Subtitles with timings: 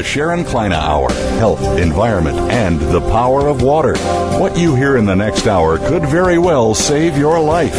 [0.00, 3.98] The Sharon Kleyne Hour Health, Environment, and the Power of Water.
[4.38, 7.74] What you hear in the next hour could very well save your life.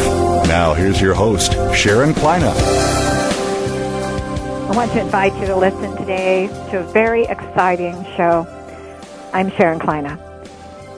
[0.46, 2.44] Now, here's your host, Sharon Kleyne.
[2.44, 2.54] I
[4.72, 8.46] want to invite you to listen today to a very exciting show.
[9.32, 10.16] I'm Sharon Kleyne.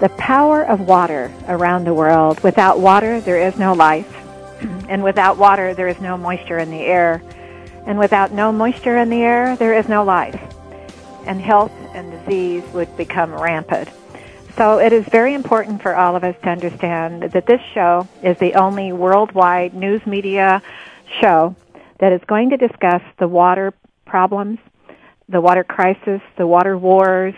[0.01, 2.39] The power of water around the world.
[2.41, 4.15] Without water, there is no life.
[4.91, 7.23] And without water, there is no moisture in the air.
[7.87, 10.54] And without no moisture in the air, there is no life.
[11.27, 13.89] And health and disease would become rampant.
[14.57, 18.39] So it is very important for all of us to understand that this show is
[18.39, 20.63] the only worldwide news media
[21.21, 21.57] show
[21.99, 23.73] that is going to discuss the water
[24.07, 24.59] problems,
[25.29, 27.35] the water crisis, the water wars,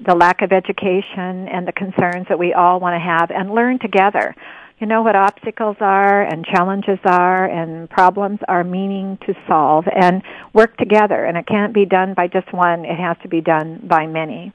[0.00, 3.78] the lack of education, and the concerns that we all want to have and learn
[3.78, 4.34] together.
[4.80, 10.22] You know what obstacles are and challenges are and problems are meaning to solve and
[10.54, 11.22] work together.
[11.26, 14.54] And it can't be done by just one, it has to be done by many.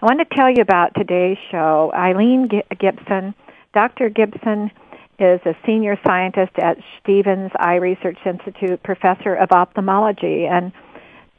[0.00, 1.92] I want to tell you about today's show.
[1.94, 3.34] Ilene Gipson,
[3.74, 4.08] Dr.
[4.08, 4.70] Gipson
[5.18, 10.72] is a senior scientist at Schepens Eye Research Institute, professor of ophthalmology, and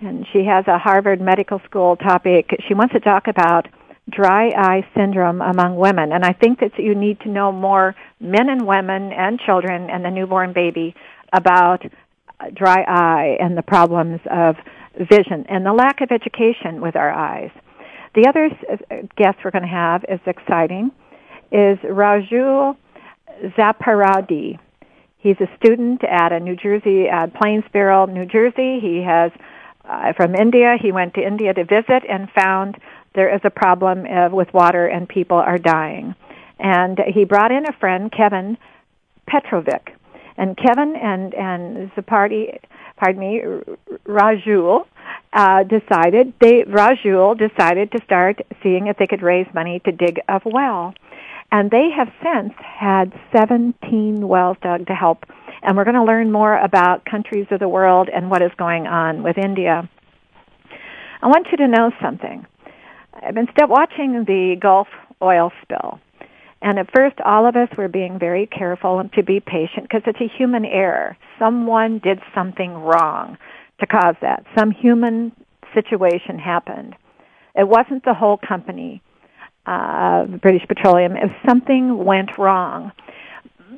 [0.02, 2.50] and she has a Harvard Medical School topic.
[2.68, 3.68] She wants to talk about
[4.10, 8.50] dry eye syndrome among women, and I think that you need to know more men
[8.50, 10.94] and women and children and the newborn baby
[11.32, 11.84] about
[12.54, 14.56] dry eye and the problems of
[14.98, 17.52] vision and the lack of education with our eyes.
[18.16, 18.50] The other
[19.16, 20.92] guest we're going to have is exciting
[21.52, 22.76] is Rajul
[23.58, 24.60] Zaparadi.
[25.18, 28.80] He's a student at a New Jersey, uh, Plainsboro, New Jersey.
[28.82, 29.32] He has
[29.86, 30.76] uh, from India.
[30.80, 32.78] He went to India to visit and found
[33.16, 36.16] there is a problem with water and people are dying.
[36.60, 38.58] And he brought in a friend, Kevin
[39.28, 39.96] Petrovic.
[40.38, 42.58] And Kevin and and Zapardi,
[42.98, 43.42] pardon me,
[44.06, 44.86] Rajul
[45.32, 50.20] uh, decided they Rajul decided to start seeing if they could raise money to dig
[50.28, 50.94] a well.
[51.52, 55.26] And they have since had 17 wells dug to help.
[55.62, 58.88] And we're going to learn more about countries of the world and what is going
[58.88, 59.88] on with India.
[61.22, 62.48] I want you to know something.
[63.22, 64.88] I've been still watching the Gulf
[65.22, 66.00] oil spill.
[66.62, 70.02] And at first, all of us were being very careful and to be patient because
[70.06, 71.18] it's a human error.
[71.38, 73.38] Someone did something wrong
[73.82, 74.46] to cause that.
[74.58, 75.34] Some human
[75.74, 76.96] situation happened.
[77.56, 79.02] It wasn't the whole company
[79.66, 82.92] uh, British Petroleum if something went wrong.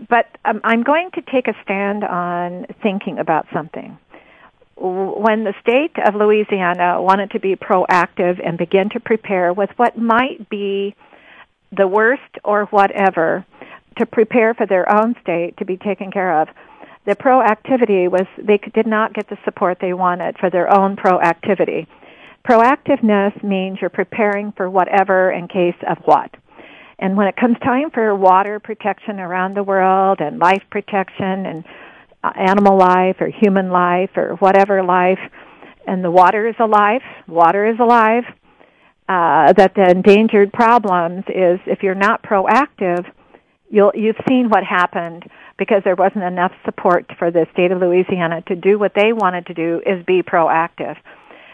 [0.10, 3.98] But um, I'm going to take a stand on thinking about something.
[4.78, 9.98] When the state of Louisiana wanted to be proactive and begin to prepare with what
[9.98, 10.96] might be
[11.72, 13.46] the worst or whatever
[13.98, 16.50] to prepare for their own state to be taken care of,
[17.06, 21.88] the proactivity was they did not get the support they wanted for their own proactivity.
[22.48, 26.32] Proactiveness means you're preparing for whatever in case of what.
[27.00, 31.64] And when it comes time for water protection around the world and life protection and
[32.36, 35.20] animal life or human life or whatever life,
[35.88, 38.24] and the water is alive, water is alive,
[39.08, 43.06] uh, that the endangered problems is if you're not proactive,
[43.70, 45.24] you'll, you've seen what happened
[45.58, 49.46] because there wasn't enough support for the state of Louisiana to do what they wanted
[49.48, 50.98] to do is be proactive.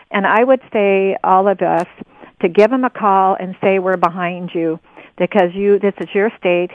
[0.10, 1.88] And I would say all of us
[2.42, 4.80] to give them a call and say we're behind you
[5.18, 6.72] because you this is your state.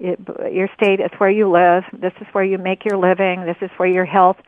[0.00, 1.84] Your state is where you live.
[1.92, 3.44] This is where you make your living.
[3.44, 4.38] This is where your health,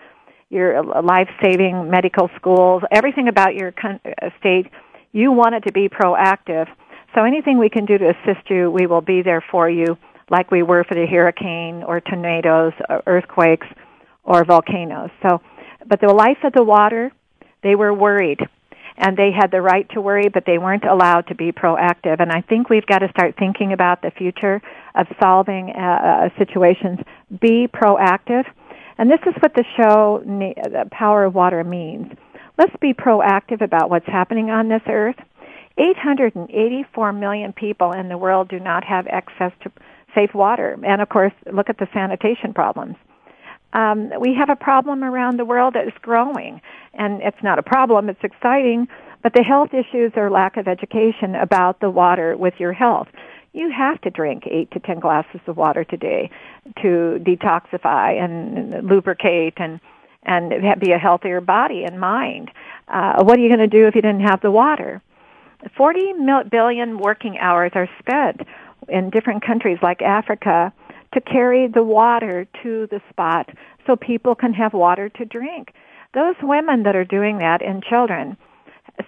[0.48, 4.66] your life-saving medical schools, everything about your uh, state,
[5.12, 6.68] you want it to be proactive.
[7.14, 9.98] So anything we can do to assist you, we will be there for you,
[10.30, 13.66] like we were for the hurricane or tornadoes, or earthquakes,
[14.24, 15.10] or volcanoes.
[15.22, 15.42] So,
[15.86, 17.12] but the life of the water
[17.62, 18.40] they were worried
[18.96, 22.20] and they had the right to worry, but they weren't allowed to be proactive.
[22.20, 24.60] And I think we've got to start thinking about the future
[24.94, 26.98] of solving uh, uh situations.
[27.40, 28.44] Be proactive.
[28.98, 32.12] And this is what the show, The Power of Water, means.
[32.58, 35.16] Let's be proactive about what's happening on this earth.
[35.78, 39.72] 884 million people in the world do not have access to
[40.14, 40.78] safe water.
[40.84, 42.96] And of course, look at the sanitation problems.
[43.72, 46.60] Um, we have a problem around the world that is growing.
[46.94, 48.88] And it's not a problem, it's exciting,
[49.22, 53.08] but the health issues are lack of education about the water with your health.
[53.54, 56.30] You have to drink eight to ten glasses of water today
[56.82, 59.80] to detoxify and lubricate and
[60.24, 62.50] and be a healthier body and mind.
[62.86, 65.02] Uh, what are you going to do if you didn't have the water?
[65.76, 66.12] 40
[66.48, 68.42] billion working hours are spent
[68.88, 70.72] in different countries like Africa
[71.14, 73.48] to carry the water to the spot
[73.86, 75.72] so people can have water to drink.
[76.14, 78.36] Those women that are doing that and children,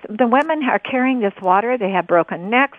[0.09, 2.79] the women are carrying this water, they have broken necks,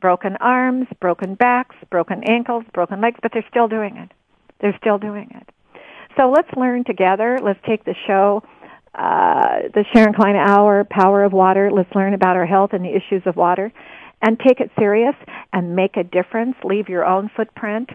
[0.00, 4.10] broken arms, broken backs, broken ankles, broken legs, but they're still doing it.
[4.60, 5.48] They're still doing it.
[6.16, 7.38] So let's learn together.
[7.42, 8.42] Let's take the show,
[8.94, 11.70] uh, the Sharon Kleyne Hour, Power of Water.
[11.70, 13.72] Let's learn about our health and the issues of water
[14.20, 15.14] and take it serious
[15.52, 16.56] and make a difference.
[16.64, 17.90] Leave your own footprint.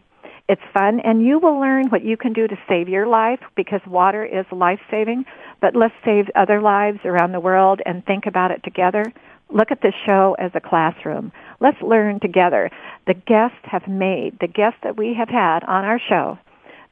[0.50, 3.81] It's fun and you will learn what you can do to save your life because
[3.88, 5.25] water is life saving.
[5.62, 9.06] But let's save other lives around the world and think about it together.
[9.50, 11.31] Look at this show as a classroom.
[11.60, 12.69] Let's learn together.
[13.07, 16.38] The guests have made, the guests that we have had on our show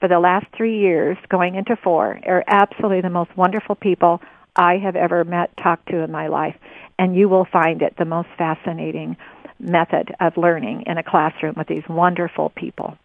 [0.01, 4.19] for the last three years, going into four, are absolutely the most wonderful people
[4.56, 6.56] I have ever met, talked to in my life.
[6.98, 9.15] And you will find it the most fascinating
[9.59, 12.98] method of learning in a classroom with these wonderful people.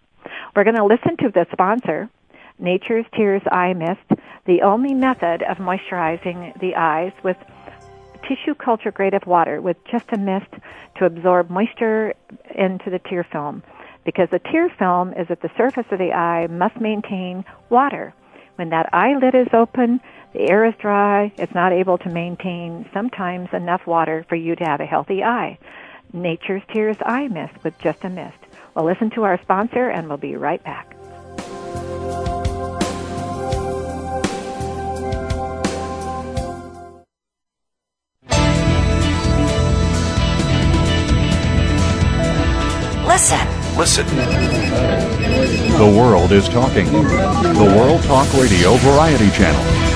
[0.54, 2.08] We're going to listen to the sponsor,
[2.58, 7.36] Nature's Tears Eye Mist, the only method of moisturizing the eyes with
[8.26, 10.50] tissue culture grade of water with just a mist
[10.96, 12.14] to absorb moisture
[12.54, 13.62] into the tear film
[14.04, 18.14] because the tear film is at the surface of the eye must maintain water.
[18.54, 20.00] When that eyelid is open,
[20.32, 24.64] the air is dry, it's not able to maintain sometimes enough water for you to
[24.64, 25.58] have a healthy eye.
[26.12, 28.38] Nature's Tears Eye Mist with just a mist.
[28.76, 30.94] We'll listen to our sponsor and we'll be right back.
[43.06, 43.48] Listen.
[43.78, 44.06] Listen.
[45.78, 46.84] The world is talking.
[46.92, 49.95] The World Talk Radio Variety Channel.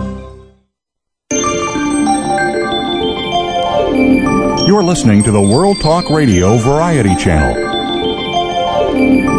[4.81, 9.30] You're listening to the World Talk Radio Variety Channel.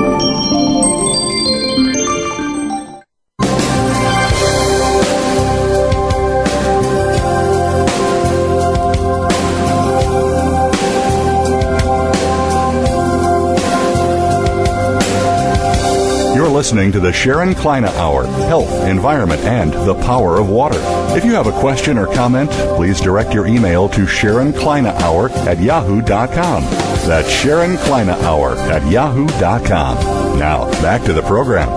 [16.62, 20.78] Listening to the Sharon Kleyne Hour Health, Environment, and the Power of Water.
[21.16, 25.28] If you have a question or comment, please direct your email to Sharon Kleyne Hour
[25.30, 26.62] at yahoo.com.
[26.62, 30.38] That's Sharon Kleyne Hour at yahoo.com.
[30.38, 31.68] Now, back to the program.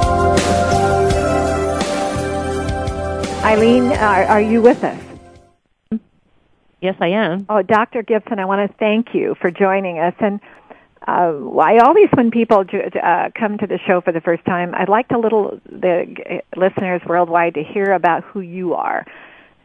[3.42, 5.02] Ilene, are, are you with us?
[6.80, 7.48] Yes, I am.
[7.50, 8.04] Oh, Dr.
[8.04, 10.14] Gipson, I want to thank you for joining us.
[10.20, 10.40] And
[11.08, 12.66] uh, I always, when people
[13.02, 17.02] uh, come to the show for the first time, I'd like to little the listeners
[17.06, 19.06] worldwide to hear about who you are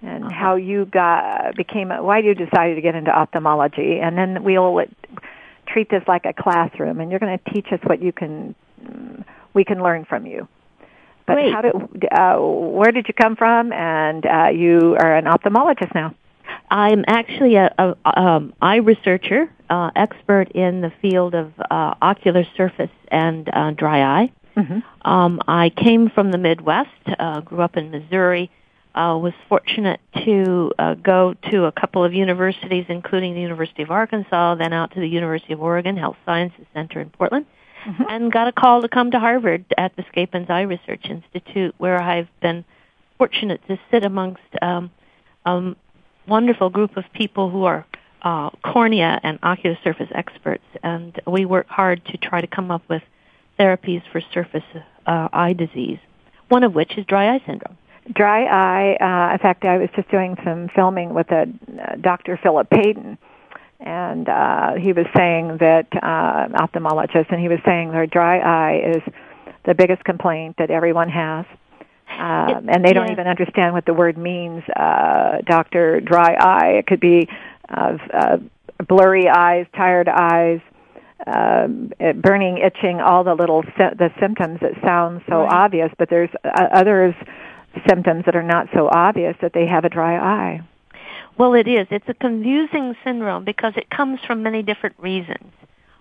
[0.02, 0.34] and uh-huh.
[0.34, 4.84] how you got became why you decided to get into ophthalmology, and then we'll
[5.66, 8.54] treat this like a classroom, and you're going to teach us what you can
[9.54, 10.48] we can learn from you.
[11.26, 11.52] But Great.
[11.52, 11.74] how did
[12.12, 13.72] uh, where did you come from?
[13.72, 16.14] And uh, you are an ophthalmologist now.
[16.70, 22.44] I'm actually a, a um, eye researcher, uh, expert in the field of uh, ocular
[22.56, 24.32] surface and uh, dry eye.
[24.56, 25.08] Mm-hmm.
[25.08, 28.50] Um, I came from the Midwest, uh, grew up in Missouri,
[28.94, 33.90] uh, was fortunate to uh, go to a couple of universities, including the University of
[33.92, 37.46] Arkansas, then out to the University of Oregon Health Sciences Center in Portland,
[37.86, 38.02] mm-hmm.
[38.08, 42.02] and got a call to come to Harvard at the Schepens Eye Research Institute, where
[42.02, 42.64] I've been
[43.18, 44.90] fortunate to sit amongst um,
[45.46, 45.76] um,
[46.26, 47.86] wonderful group of people who are
[48.22, 52.82] uh, cornea and ocular surface experts, and we work hard to try to come up
[52.88, 53.02] with
[53.58, 54.64] therapies for surface
[55.06, 55.98] uh, eye disease,
[56.48, 57.76] one of which is dry eye syndrome.
[58.12, 58.96] dry eye.
[59.00, 62.38] Uh, in fact, I was just doing some filming with a uh, Dr.
[62.42, 63.18] Philip Payton,
[63.80, 68.96] and uh, he was saying that uh, ophthalmologist, and he was saying that dry eye
[68.96, 69.02] is
[69.64, 71.46] the biggest complaint that everyone has.
[72.18, 73.12] Um, and they don't yeah.
[73.12, 74.64] even understand what the word means.
[74.68, 76.72] Uh, doctor, dry eye.
[76.78, 77.28] It could be
[77.70, 78.36] uh, uh,
[78.88, 80.60] blurry eyes, tired eyes,
[81.26, 81.68] uh,
[82.14, 85.52] burning, itching, all the little the symptoms that sound so right.
[85.52, 85.90] obvious.
[85.98, 87.14] But there's uh, others
[87.88, 90.60] symptoms that are not so obvious that they have a dry eye.
[91.38, 91.86] Well, it is.
[91.90, 95.52] It's a confusing syndrome because it comes from many different reasons.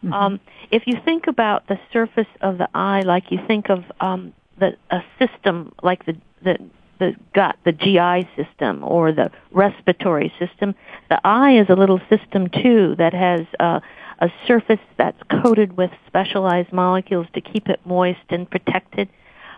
[0.03, 0.13] Mm-hmm.
[0.13, 0.39] Um,
[0.71, 4.77] if you think about the surface of the eye, like you think of um, the
[4.89, 6.57] a system like the the
[6.99, 10.75] the gut, the GI system or the respiratory system,
[11.09, 13.79] the eye is a little system too that has uh,
[14.19, 19.09] a surface that's coated with specialized molecules to keep it moist and protected.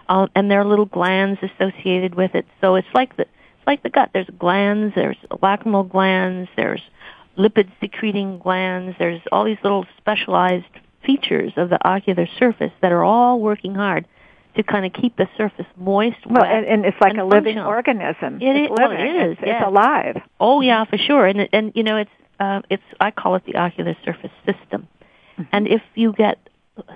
[0.07, 2.45] Uh, and there are little glands associated with it.
[2.61, 4.09] So it's like the it's like the gut.
[4.13, 6.81] There's glands, there's lacrimal glands, there's
[7.37, 10.65] lipid secreting glands, there's all these little specialized
[11.05, 14.05] features of the ocular surface that are all working hard
[14.55, 17.25] to kind of keep the surface moist, well, wet, and, and it's like and a
[17.25, 18.41] living organism.
[18.41, 18.97] It is, it's living.
[18.97, 19.37] Well, it is.
[19.39, 20.21] It's, it's alive.
[20.39, 21.25] Oh yeah, for sure.
[21.25, 24.87] And and you know, it's uh, it's I call it the ocular surface system.
[25.33, 25.43] Mm-hmm.
[25.51, 26.37] And if you get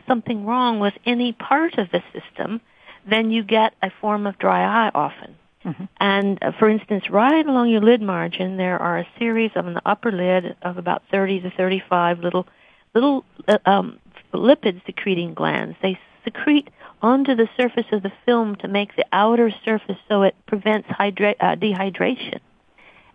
[0.07, 2.61] something wrong with any part of the system,
[3.09, 5.35] then you get a form of dry eye often.
[5.63, 5.83] Mm-hmm.
[5.99, 9.79] And uh, for instance, right along your lid margin, there are a series of an
[9.85, 12.47] upper lid of about 30 to 35 little
[12.93, 13.99] little uh, um,
[14.33, 15.75] lipid secreting glands.
[15.81, 16.69] They secrete
[17.05, 21.35] onto the surface of the film to make the outer surface so it prevents hydra-
[21.39, 22.39] uh, dehydration.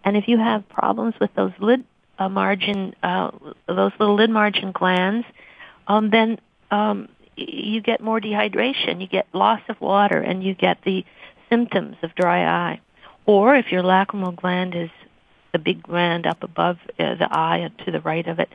[0.05, 1.83] And if you have problems with those lid
[2.17, 3.33] uh, margin, uh,
[3.67, 5.27] those little lid margin glands,
[5.89, 6.39] um, then
[6.71, 11.05] um, you get more dehydration, you get loss of water, and you get the
[11.49, 12.81] symptoms of dry eye.
[13.27, 14.91] Or if your lacrimal gland is
[15.51, 18.51] the big gland up above uh, the eye and to the right of it,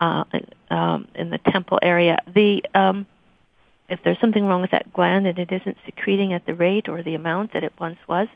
[0.00, 0.22] uh,
[0.70, 3.06] um, in the temple area, the um,
[3.88, 7.02] if there's something wrong with that gland and it isn't secreting at the rate or
[7.02, 8.28] the amount that it once was,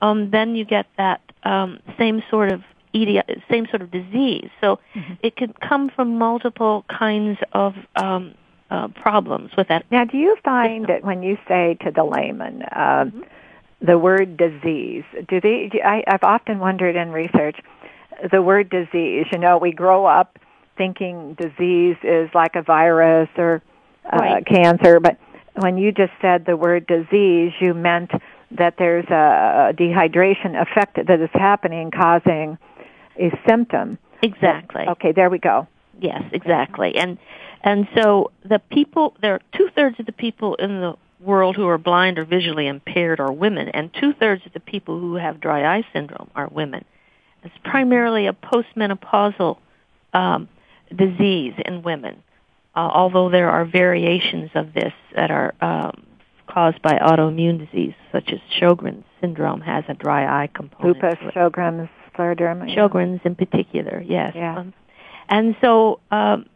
[0.00, 4.50] um, then you get that um, same sort of edi- same sort of disease.
[4.60, 5.14] So mm-hmm.
[5.22, 8.34] it can come from multiple kinds of um,
[8.70, 9.84] uh, problems with that.
[9.90, 10.94] Now, do you find system.
[10.94, 13.20] that when you say to the layman uh, mm-hmm.
[13.80, 15.68] the word disease, do they?
[15.72, 17.58] Do, I, I've often wondered in research
[18.30, 19.26] the word disease.
[19.32, 20.38] You know, we grow up
[20.76, 23.62] thinking disease is like a virus or
[24.12, 24.46] right.
[24.46, 25.18] cancer, but
[25.56, 28.10] when you just said the word disease, you meant
[28.52, 32.58] that there's a, dehydration effect that is happening causing
[33.18, 33.98] a symptom.
[34.22, 34.84] Exactly.
[34.88, 35.66] Okay, there we go.
[36.00, 36.96] Yes, exactly.
[36.96, 37.18] And
[37.62, 41.66] and so the people there are two thirds of the people in the world who
[41.66, 45.40] are blind or visually impaired are women, and two thirds of the people who have
[45.40, 46.84] dry eye syndrome are women.
[47.42, 49.58] It's primarily a postmenopausal
[50.12, 50.48] um,
[50.94, 52.27] disease in women uh,
[52.80, 56.06] although there are variations of this that are um,
[56.46, 61.02] caused by autoimmune disease, such as Sjogren's syndrome has a dry eye component.
[61.02, 62.74] Lupus, Sjogren's, scleroderma.
[62.74, 64.32] Sjogren's in particular, yes.
[64.34, 64.58] Yeah.
[64.58, 64.74] Um,
[65.28, 66.00] and so.
[66.10, 66.46] Um,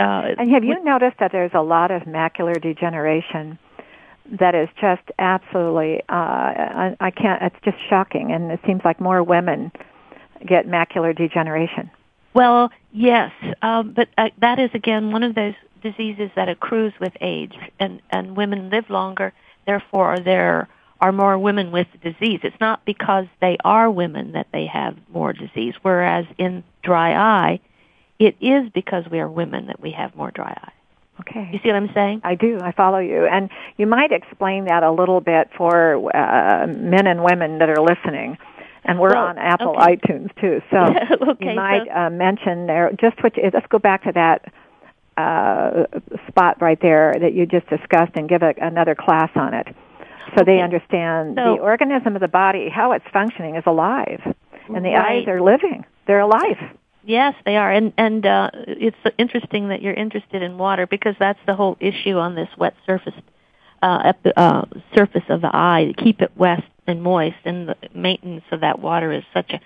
[0.00, 3.58] uh, and have you noticed that there's a lot of macular degeneration?
[4.30, 9.00] that is just absolutely uh I, I can't it's just shocking and it seems like
[9.00, 9.72] more women
[10.46, 11.90] get macular degeneration
[12.34, 17.12] well yes um but uh, that is again one of those diseases that accrues with
[17.20, 19.32] age, and and women live longer.
[19.66, 20.68] Therefore, there
[21.00, 22.40] are more women with the disease.
[22.44, 25.74] It's not because they are women that they have more disease.
[25.82, 27.60] Whereas in dry eye,
[28.18, 30.72] it is because we are women that we have more dry eye.
[31.20, 31.50] Okay.
[31.52, 32.22] You see what I'm saying?
[32.24, 32.58] I do.
[32.62, 33.26] I follow you.
[33.26, 37.82] And you might explain that a little bit for uh, men and women that are
[37.82, 38.38] listening.
[38.84, 39.96] And we're well, on Apple okay.
[39.96, 40.60] iTunes too.
[40.70, 40.78] So
[41.30, 44.52] okay, you might so, uh, mention there just you, let's go back to that
[45.16, 45.84] uh,
[46.28, 49.68] spot right there that you just discussed and give a, another class on it
[50.34, 50.56] so okay.
[50.56, 54.20] they understand so, the organism of the body, how it's functioning is alive.
[54.68, 55.20] And the right.
[55.20, 55.84] eyes are living.
[56.06, 56.56] They're alive.
[57.04, 57.70] Yes, they are.
[57.70, 62.16] And and uh, it's interesting that you're interested in water because that's the whole issue
[62.16, 63.14] on this wet surface
[63.82, 64.64] uh, the uh,
[64.94, 68.78] surface of the eye to keep it wet and moist and the maintenance of that
[68.78, 69.60] water is such a,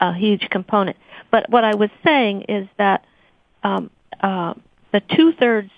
[0.00, 0.96] a huge component.
[1.30, 3.04] But what I was saying is that
[3.62, 3.90] um,
[4.20, 4.54] uh,
[4.92, 5.70] the two-thirds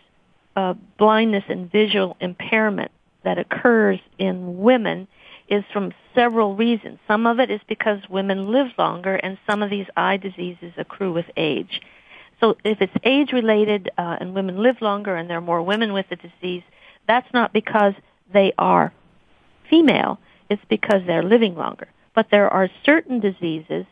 [0.56, 2.90] uh, blindness and visual impairment
[3.24, 5.08] that occurs in women
[5.48, 6.98] is from several reasons.
[7.06, 11.12] Some of it is because women live longer, and some of these eye diseases accrue
[11.12, 11.80] with age.
[12.40, 16.06] So if it's age-related uh, and women live longer and there are more women with
[16.08, 16.62] the disease,
[17.06, 17.94] that's not because
[18.32, 18.92] they are
[19.70, 20.18] female.
[20.50, 21.88] it's because they're living longer.
[22.14, 23.86] But there are certain diseases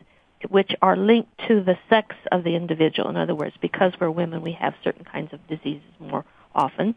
[0.49, 3.09] which are linked to the sex of the individual.
[3.09, 6.95] In other words, because we're women, we have certain kinds of diseases more often.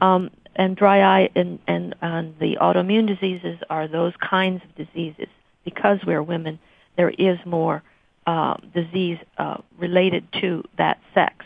[0.00, 5.28] Um, and dry eye and, and, and the autoimmune diseases are those kinds of diseases.
[5.64, 6.58] Because we're women,
[6.96, 7.82] there is more
[8.26, 11.44] uh, disease uh, related to that sex.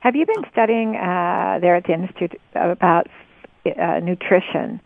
[0.00, 3.08] Have you been studying uh, there at the Institute about
[3.66, 4.80] uh, nutrition?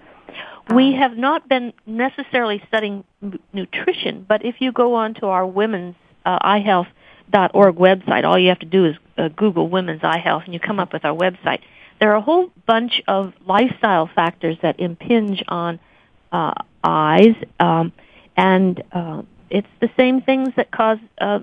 [0.75, 5.27] We um, have not been necessarily studying m- nutrition, but if you go on to
[5.27, 10.19] our women's uh, eyehealth.org website, all you have to do is uh, Google women's eye
[10.19, 11.61] health and you come up with our website.
[12.01, 15.81] There are a whole bunch of lifestyle factors that impinge on
[16.31, 17.93] uh, eyes, um,
[18.37, 21.41] and uh, it's the same things that cause uh,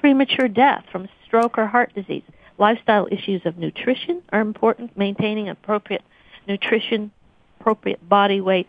[0.00, 2.22] premature death from stroke or heart disease.
[2.58, 6.02] Lifestyle issues of nutrition are important, maintaining appropriate
[6.46, 7.12] nutrition,
[7.58, 8.68] appropriate body weight.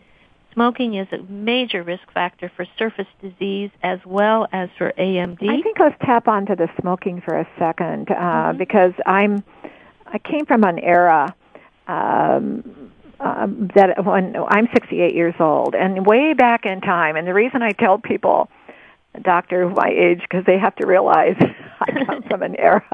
[0.54, 5.48] Smoking is a major risk factor for surface disease as well as for AMD.
[5.48, 8.58] I think let's tap onto the smoking for a second uh, mm-hmm.
[8.58, 9.44] because I'm
[10.06, 11.34] I came from an era
[11.86, 17.34] um, um, that when I'm 68 years old, and way back in time, and the
[17.34, 18.50] reason I tell people
[19.22, 21.36] doctor of my age because they have to realize
[21.80, 22.84] I come from an era.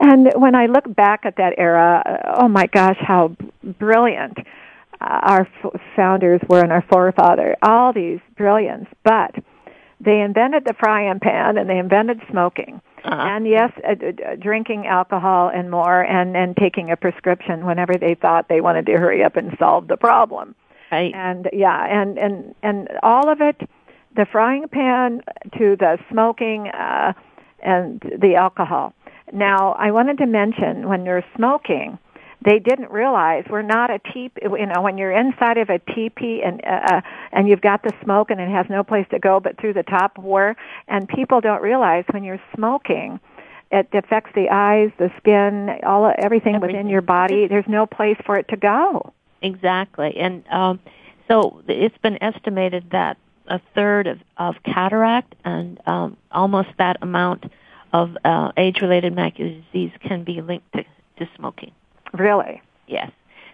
[0.00, 4.42] And when I look back at that era, oh my gosh, how brilliant uh,
[5.02, 7.56] our f- founders were and our forefathers.
[7.62, 9.34] All these brilliance, but
[10.00, 12.80] they invented the frying pan and they invented smoking.
[13.04, 13.16] Uh-huh.
[13.16, 18.14] And yes, uh, uh, drinking alcohol and more, and and taking a prescription whenever they
[18.14, 20.54] thought they wanted to hurry up and solve the problem.
[20.92, 21.12] Right.
[21.12, 23.56] And yeah, and and and all of it
[24.14, 25.22] the frying pan
[25.58, 27.12] to the smoking uh,
[27.60, 28.94] and the alcohol.
[29.32, 31.98] Now, I wanted to mention when you're smoking,
[32.44, 34.38] they didn't realize we're not a teep.
[34.42, 37.00] You know, when you're inside of a teepee and uh, uh,
[37.32, 39.82] and you've got the smoke and it has no place to go but through the
[39.82, 40.56] top war,
[40.88, 43.20] and people don't realize when you're smoking,
[43.70, 46.76] it affects the eyes, the skin, all everything, everything.
[46.76, 47.46] within your body.
[47.46, 49.12] There's no place for it to go.
[49.40, 50.80] Exactly, and um,
[51.28, 53.16] so it's been estimated that
[53.48, 57.44] a third of, of cataract and um, almost that amount
[57.92, 60.84] of uh, age-related macular disease can be linked to,
[61.18, 61.72] to smoking.
[62.12, 62.62] Really?
[62.86, 63.10] Yes.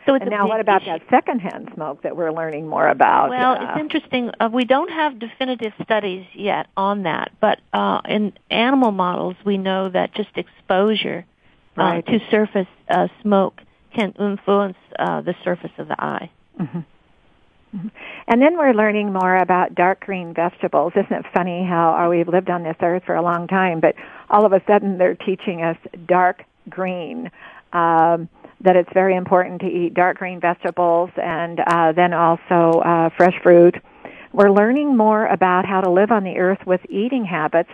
[0.07, 0.91] So it's and now, what about issue.
[0.91, 3.29] that secondhand smoke that we're learning more about?
[3.29, 4.31] Well, uh, it's interesting.
[4.41, 9.59] Uh, we don't have definitive studies yet on that, but uh, in animal models, we
[9.59, 11.27] know that just exposure
[11.77, 12.07] uh, right.
[12.07, 13.61] to surface uh, smoke
[13.95, 16.31] can influence uh, the surface of the eye.
[16.59, 16.79] Mm-hmm.
[17.77, 17.89] Mm-hmm.
[18.29, 20.95] And then we're learning more about dark green vegetables.
[20.97, 23.95] Isn't it funny how uh, we've lived on this earth for a long time, but
[24.31, 27.31] all of a sudden they're teaching us dark green.
[27.73, 28.29] Um,
[28.61, 33.35] that it's very important to eat dark green vegetables and uh, then also uh, fresh
[33.43, 33.77] fruit.
[34.33, 37.71] We're learning more about how to live on the earth with eating habits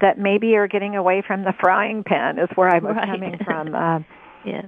[0.00, 2.38] that maybe are getting away from the frying pan.
[2.38, 3.06] Is where I'm right.
[3.06, 3.74] coming from.
[3.84, 4.00] Uh,
[4.44, 4.66] yes.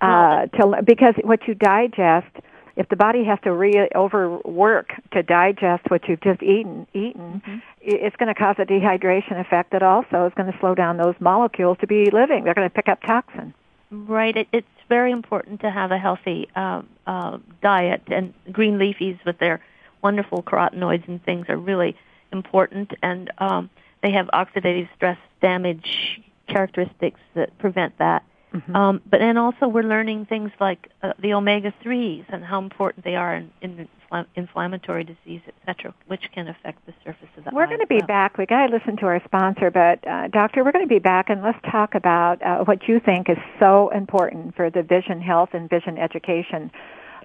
[0.00, 2.28] Uh, to, because what you digest
[2.76, 7.58] if the body has to re overwork to digest what you've just eaten eaten mm-hmm.
[7.80, 11.16] it's going to cause a dehydration effect that also is going to slow down those
[11.18, 13.52] molecules to be living they're going to pick up toxin
[13.90, 19.18] right it, it's very important to have a healthy uh, uh, diet and green leafies
[19.24, 19.62] with their
[20.02, 21.96] wonderful carotenoids and things are really
[22.32, 22.92] important.
[23.02, 23.70] And um,
[24.02, 28.24] they have oxidative stress damage characteristics that prevent that
[28.54, 28.74] Mm-hmm.
[28.74, 33.04] Um, but then also we're learning things like uh, the omega threes and how important
[33.04, 37.50] they are in, in infl- inflammatory disease, etc., which can affect the surface of the
[37.52, 37.64] we're eye.
[37.64, 38.06] We're going to be well.
[38.06, 38.38] back.
[38.38, 41.28] We got to listen to our sponsor, but uh, doctor, we're going to be back
[41.28, 45.50] and let's talk about uh, what you think is so important for the vision health
[45.52, 46.70] and vision education.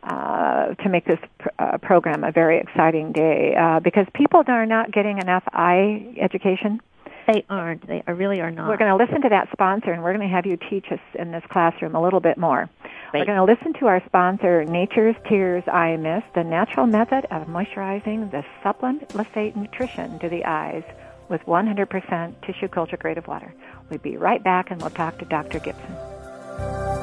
[0.04, 4.66] Uh, to make this pr- uh, program a very exciting day, uh, because people are
[4.66, 6.82] not getting enough eye education
[7.28, 7.88] they aren't.
[7.88, 8.70] They really are not.
[8.70, 11.00] We're going to listen to that sponsor, and we're going to have you teach us
[11.16, 12.70] in this classroom a little bit more.
[13.14, 17.48] We're going to listen to our sponsor, Nature's Tears Eye Mist, the natural method of
[17.48, 19.24] moisturizing the supplemental
[19.56, 20.84] nutrition to the eyes
[21.30, 23.54] with 100% tissue culture grade of water.
[23.90, 25.60] We'll be right back, and we'll talk to Dr.
[25.60, 27.03] Gipson.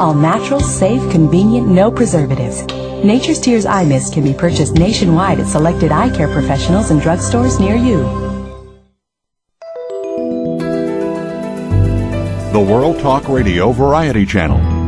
[0.00, 2.62] All natural, safe, convenient, no preservatives.
[3.04, 7.60] Nature's Tears Eye Mist can be purchased nationwide at selected eye care professionals and drugstores
[7.60, 7.98] near you.
[12.54, 14.79] The World Talk Radio Variety Channel.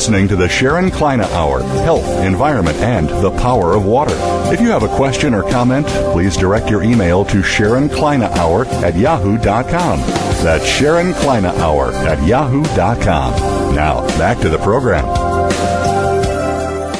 [0.00, 4.14] Listening to the Sharon Kleyne Hour Health, Environment, and the Power of Water.
[4.50, 8.64] If you have a question or comment, please direct your email to Sharon Kleyne Hour
[8.82, 10.00] at yahoo.com.
[10.42, 13.74] That's Sharon Kleyne Hour at yahoo.com.
[13.74, 15.04] Now, back to the program.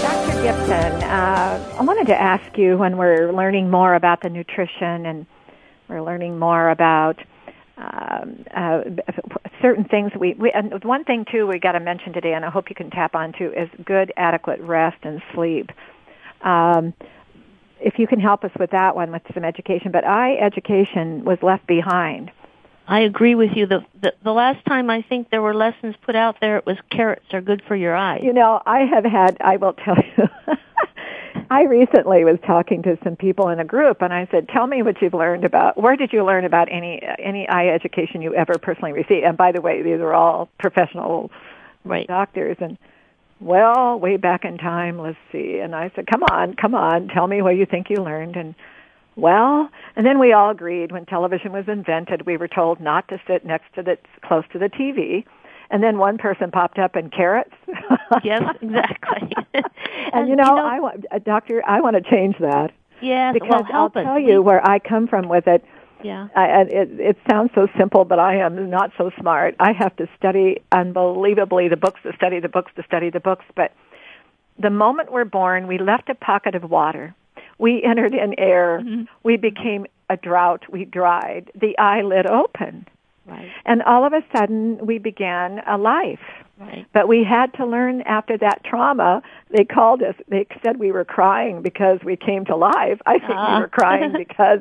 [0.04, 0.42] Dr.
[0.42, 5.24] Gipson, uh, I wanted to ask you when we're learning more about the nutrition and
[5.88, 7.18] we're learning more about
[7.78, 8.82] um, uh,
[9.60, 12.50] certain things we, we and one thing too we got to mention today and I
[12.50, 15.70] hope you can tap onto is good adequate rest and sleep.
[16.42, 16.94] Um,
[17.80, 21.38] if you can help us with that one with some education, but eye education was
[21.42, 22.30] left behind.
[22.86, 23.66] I agree with you.
[23.66, 26.76] The, the the last time I think there were lessons put out there, it was
[26.90, 28.20] carrots are good for your eyes.
[28.24, 29.36] You know, I have had.
[29.40, 30.28] I will tell you.
[31.52, 34.82] I recently was talking to some people in a group, and I said, "Tell me
[34.82, 35.76] what you've learned about.
[35.76, 39.50] Where did you learn about any any eye education you ever personally received?" And by
[39.50, 41.32] the way, these are all professional
[41.84, 42.06] right.
[42.06, 42.56] doctors.
[42.60, 42.78] And
[43.40, 45.58] well, way back in time, let's see.
[45.58, 48.54] And I said, "Come on, come on, tell me what you think you learned." And
[49.16, 53.20] well, and then we all agreed when television was invented, we were told not to
[53.26, 55.24] sit next to the close to the TV
[55.70, 57.54] and then one person popped up in carrots.
[58.24, 59.32] yes, exactly.
[59.54, 59.64] and,
[60.12, 62.72] and, you know, you know, I want, uh, doctor, I want to change that.
[63.00, 64.04] Yeah, because well, I'll us.
[64.04, 65.64] tell you where I come from with it.
[66.02, 69.54] Yeah, I, it it sounds so simple, but I am not so smart.
[69.60, 73.44] I have to study unbelievably the books to study the books to study the books.
[73.54, 73.72] But
[74.58, 77.14] the moment we're born, we left a pocket of water.
[77.58, 78.80] We entered in air.
[78.82, 79.02] Mm-hmm.
[79.22, 80.64] We became a drought.
[80.70, 81.50] We dried.
[81.54, 82.86] The eye lid open.
[83.30, 83.48] Right.
[83.64, 86.18] And all of a sudden, we began a life.
[86.58, 86.86] Right.
[86.92, 89.22] But we had to learn after that trauma.
[89.56, 90.14] They called us.
[90.28, 93.00] They said we were crying because we came to life.
[93.06, 93.34] I think uh.
[93.34, 93.60] we uh-huh.
[93.60, 94.60] were crying because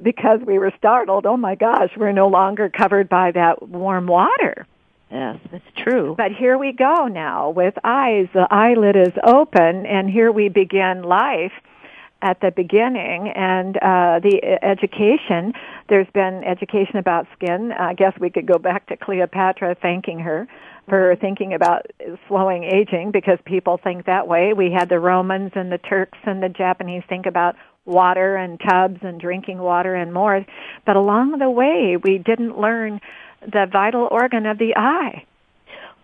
[0.00, 1.26] because we were startled.
[1.26, 4.66] Oh my gosh, we're no longer covered by that warm water.
[5.10, 6.14] Yes, that's true.
[6.16, 8.28] But here we go now with eyes.
[8.32, 11.52] The eyelid is open, and here we begin life
[12.22, 15.52] at the beginning and uh, the education.
[15.88, 17.72] There's been education about skin.
[17.72, 20.46] I guess we could go back to Cleopatra thanking her
[20.88, 21.86] for thinking about
[22.28, 24.52] slowing aging because people think that way.
[24.52, 27.56] We had the Romans and the Turks and the Japanese think about
[27.86, 30.44] water and tubs and drinking water and more.
[30.84, 33.00] But along the way, we didn't learn
[33.40, 35.24] the vital organ of the eye.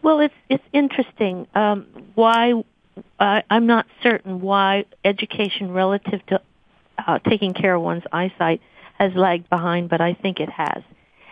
[0.02, 2.52] Well, it's it's interesting um, why
[3.18, 6.40] I, I'm not certain why education relative to
[7.06, 8.60] uh, taking care of one's eyesight
[8.98, 10.82] has lagged behind, but I think it has.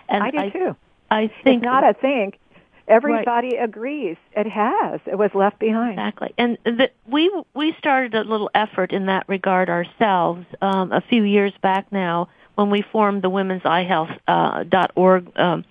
[0.09, 0.77] And I do I, too.
[1.11, 2.38] I think it's not a think.
[2.87, 3.64] Everybody right.
[3.64, 5.00] agrees it has.
[5.07, 5.92] It was left behind.
[5.92, 11.00] Exactly, and the, we we started a little effort in that regard ourselves um, a
[11.00, 15.64] few years back now when we formed the Women's Eye Health uh, dot org um,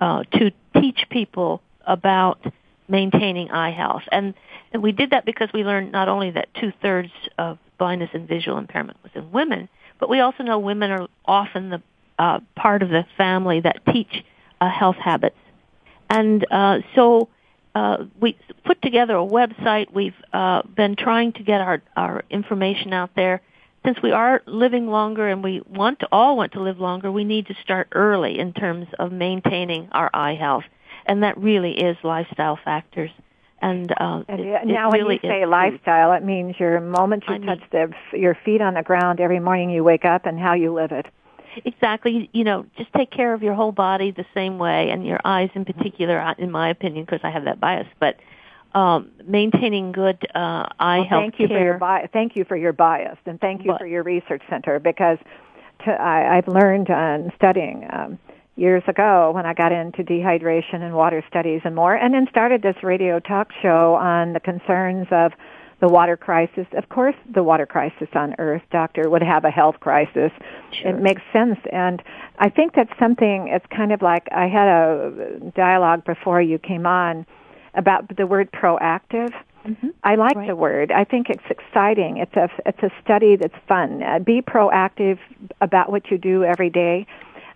[0.00, 2.38] uh, to teach people about
[2.88, 4.34] maintaining eye health and
[4.72, 8.26] and we did that because we learned not only that two thirds of blindness and
[8.26, 11.82] visual impairment was in women, but we also know women are often the
[12.18, 14.24] uh, part of the family that teach
[14.60, 15.36] uh, health habits.
[16.08, 17.28] And uh, so
[17.74, 19.92] uh, we put together a website.
[19.92, 23.40] We've uh, been trying to get our, our information out there.
[23.84, 27.24] Since we are living longer and we want to all want to live longer, we
[27.24, 30.64] need to start early in terms of maintaining our eye health.
[31.04, 33.10] And that really is lifestyle factors.
[33.62, 37.24] And, uh, and it, now, it when really you say lifestyle, it means your moment
[37.28, 40.26] you I touch mean, the, your feet on the ground every morning you wake up
[40.26, 41.06] and how you live it.
[41.64, 42.28] Exactly.
[42.32, 45.50] You know, just take care of your whole body the same way, and your eyes
[45.54, 47.86] in particular, in my opinion, because I have that bias.
[48.00, 48.16] But
[48.74, 51.58] um, maintaining good uh, eye well, health thank you care.
[51.58, 54.42] For your bi- thank you for your bias, and thank you But- for your research
[54.48, 55.18] center because
[55.84, 57.86] to, I, I've learned on studying.
[57.92, 58.18] Um,
[58.56, 62.62] years ago when I got into dehydration and water studies and more, and then started
[62.62, 65.32] this radio talk show on the concerns of
[65.80, 66.66] the water crisis.
[66.76, 70.30] Of course, the water crisis on Earth, Doctor, would have a health crisis.
[70.70, 70.90] Sure.
[70.90, 72.02] It makes sense, and
[72.38, 73.48] I think that's something.
[73.48, 77.26] It's kind of like I had a dialogue before you came on
[77.74, 79.32] about the word proactive.
[79.66, 79.88] Mm-hmm.
[80.04, 80.48] I like Right.
[80.48, 80.90] the word.
[80.92, 82.18] I think it's exciting.
[82.18, 84.02] It's a it's a study that's fun.
[84.02, 85.18] Uh, be proactive
[85.60, 87.06] about what you do every day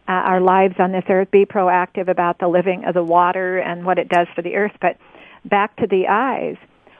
[0.08, 3.84] uh, our lives on this earth, be proactive about the living of the water and
[3.84, 4.72] what it does for the earth.
[4.80, 4.98] But
[5.44, 6.56] back to the eyes,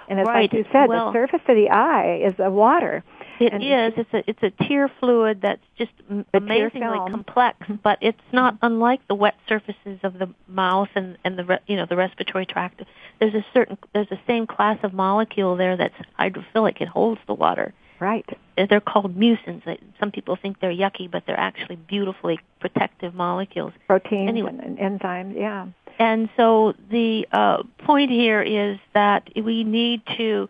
[0.09, 0.43] and it's right.
[0.43, 3.03] like you said, well, the surface of the eye is the water.
[3.39, 3.93] It and is.
[3.99, 5.93] It's a it's a tear fluid that's just
[6.33, 11.45] amazingly complex, but it's not unlike the wet surfaces of the mouth and and the
[11.45, 12.83] re, you know the respiratory tract.
[13.21, 16.81] There's a certain there's the same class of molecule there that's hydrophilic.
[16.81, 17.75] It holds the water.
[18.01, 18.27] Right.
[18.57, 19.63] They're called mucins.
[19.99, 23.73] Some people think they're yucky, but they're actually beautifully protective molecules.
[23.87, 24.51] Proteins Anyway.
[24.51, 25.37] and, and enzymes.
[25.37, 25.67] Yeah.
[25.99, 30.49] And so the uh, point here is that we need to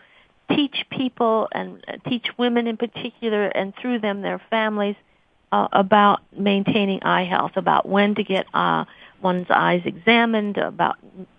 [0.50, 4.96] teach people and uh, teach women in particular and through them their families
[5.52, 8.84] uh, about maintaining eye health, about when to get uh,
[9.22, 10.96] one's eyes examined, about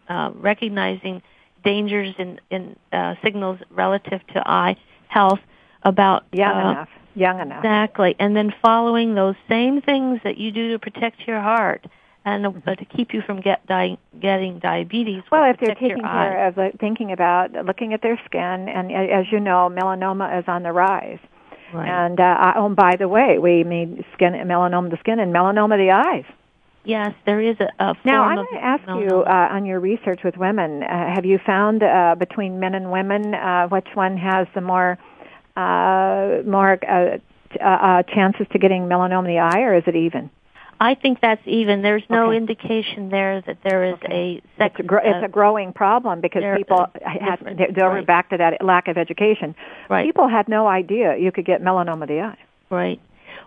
[0.09, 1.21] uh, recognizing
[1.63, 5.39] dangers in, in uh, signals relative to eye health,
[5.83, 6.89] about Young uh, enough.
[7.15, 7.63] Young enough.
[7.63, 8.15] Exactly.
[8.19, 11.85] And then following those same things that you do to protect your heart
[12.25, 15.23] and uh, to keep you from get di- getting diabetes.
[15.31, 19.25] Well, if they're taking care of like, thinking about looking at their skin, and as
[19.31, 21.19] you know, melanoma is on the rise.
[21.73, 21.87] Right.
[21.89, 25.77] And uh, I- oh, by the way, we mean skin melanoma the skin and melanoma
[25.77, 26.25] the eyes.
[26.83, 30.21] yes, there is a, a Now, I'm going to ask you uh, on your research
[30.23, 30.83] with women.
[30.83, 34.97] Uh, have you found uh, between men and women uh, which one has the more
[35.57, 37.17] uh, more uh,
[37.59, 40.29] uh, uh, chances to getting melanoma of the eye, or is it even?
[40.79, 41.81] I think that's even.
[41.81, 42.37] There's no Okay.
[42.37, 44.41] indication there that there is Okay.
[44.57, 44.75] a sex.
[44.75, 48.05] It's a, gr- it's uh, a growing problem because people uh, have they're, they're right.
[48.05, 49.55] back to that lack of education.
[49.89, 50.05] right.
[50.05, 52.37] People had no idea you could get melanoma of the eye.
[52.69, 53.01] Right.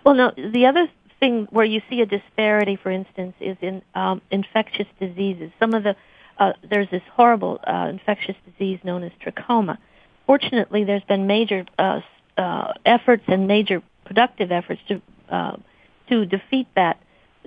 [0.04, 0.32] Well, no.
[0.36, 0.88] The other
[1.20, 5.52] thing where you see a disparity, for instance, is in um, infectious diseases.
[5.60, 5.94] Some of the
[6.38, 9.78] uh, there's this horrible uh, infectious disease known as trachoma.
[10.30, 12.02] Fortunately, there's been major uh,
[12.38, 15.56] uh, efforts and major productive efforts to uh,
[16.08, 17.00] to defeat that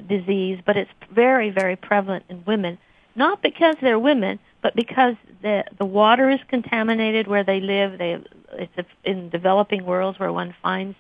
[0.10, 2.78] disease, but it's very, very prevalent in women.
[3.16, 7.98] Not because they're women, but because the the water is contaminated where they live.
[7.98, 10.98] They it's a, in developing worlds where one finds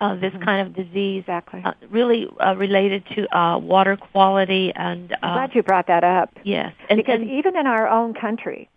[0.00, 1.62] uh, this kind of disease Exactly.
[1.64, 6.02] uh, really uh, related to uh, water quality and I'm uh, glad you brought that
[6.02, 6.30] up.
[6.42, 8.68] yes, and, because and even in our own country,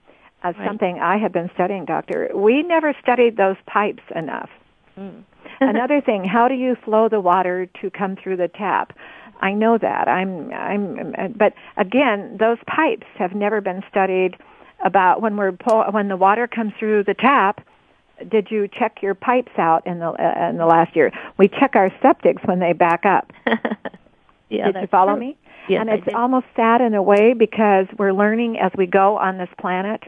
[0.43, 0.67] as Right.
[0.67, 4.49] something I have been studying, Doctor, we never studied those pipes enough.
[4.99, 5.23] mm.
[5.59, 8.93] Another thing, how do you flow the water to come through the tap?
[9.41, 10.07] I know that.
[10.07, 14.37] I'm I'm but again, those pipes have never been studied
[14.83, 17.65] about when we're pull, when the water comes through the tap.
[18.29, 21.11] Did you check your pipes out in the uh, in the last year?
[21.37, 23.33] We check our septics when they back up.
[24.49, 25.19] yeah, Did you follow true.
[25.19, 25.37] me?
[25.67, 29.37] Yes, and it's almost sad in a way because we're learning as we go on
[29.37, 30.03] this planet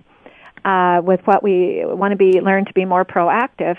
[0.65, 3.77] uh, with what we want to be learn to be more proactive.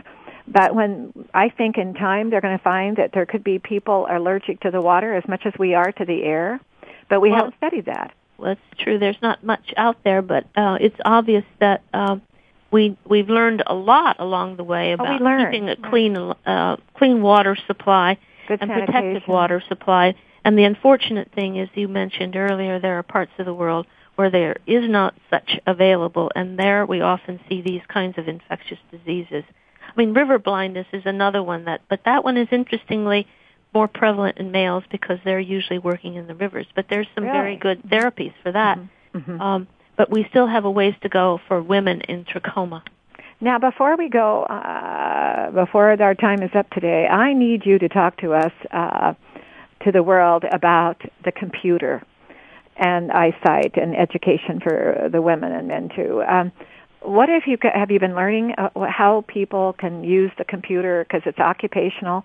[0.49, 4.07] But when I think in time they're going to find that there could be people
[4.09, 6.61] allergic to the water as much as we are to the air,
[7.11, 8.15] but we Well, haven't studied that.
[8.39, 8.99] Well, it's true.
[8.99, 12.23] There's not much out there, but uh, it's obvious that um,
[12.71, 15.53] we we've learned a lot along the way Oh, about learned.
[15.53, 18.87] keeping a clean uh, clean water supply Good and sanitation.
[18.95, 20.15] protected water supply.
[20.45, 24.31] And the unfortunate thing, as you mentioned earlier, there are parts of the world where
[24.31, 29.45] there is not such available, and there we often see these kinds of infectious diseases.
[29.89, 33.27] I mean, river blindness is another one that, but that one is interestingly
[33.73, 36.67] more prevalent in males because they're usually working in the rivers.
[36.75, 38.79] But there's some very good therapies for that.
[39.15, 39.41] Mhm.
[39.41, 42.83] Um, but we still have a ways to go for women in trachoma.
[43.41, 47.89] Now, before we go, uh, before our time is up today, I need you to
[47.89, 49.13] talk to us, uh,
[49.81, 52.03] to the world about the computer
[52.79, 56.23] and eyesight and education for the women and men too.
[56.23, 56.53] Um,
[57.03, 61.23] what have you have you been learning uh, how people can use the computer because
[61.27, 62.25] it's occupational?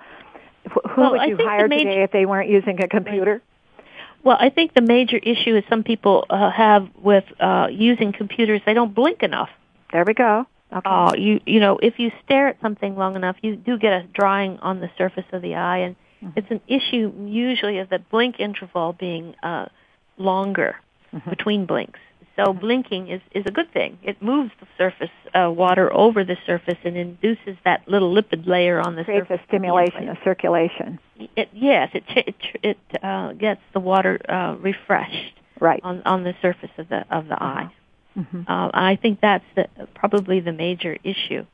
[0.73, 3.41] Who Well, would you hire major- today if they weren't using a computer?
[4.23, 8.61] Well, I think the major issue is some people uh, have with uh, using computers.
[8.65, 9.49] They don't blink enough.
[9.91, 10.45] There we go.
[10.71, 10.81] Okay.
[10.89, 14.03] Uh, you you know, if you stare at something long enough, you do get a
[14.13, 16.33] drying on the surface of the eye, and Mhm.
[16.35, 19.65] it's an issue usually of the blink interval being uh,
[20.21, 20.75] longer
[21.13, 21.29] Mhm.
[21.29, 21.99] between blinks.
[22.37, 23.97] So blinking is is a good thing.
[24.03, 28.79] It moves the surface uh, water over the surface and induces that little lipid layer
[28.79, 29.41] on the Creates surface.
[29.41, 30.97] to be stimulation of circulation.
[31.35, 35.81] It, yes, it it, it uh, gets the water uh, refreshed Right.
[35.83, 37.59] on on the surface of the of the Uh-huh.
[37.65, 37.69] eye.
[38.17, 38.45] Mhm.
[38.47, 41.45] Uh, I think that's the, probably the major issue.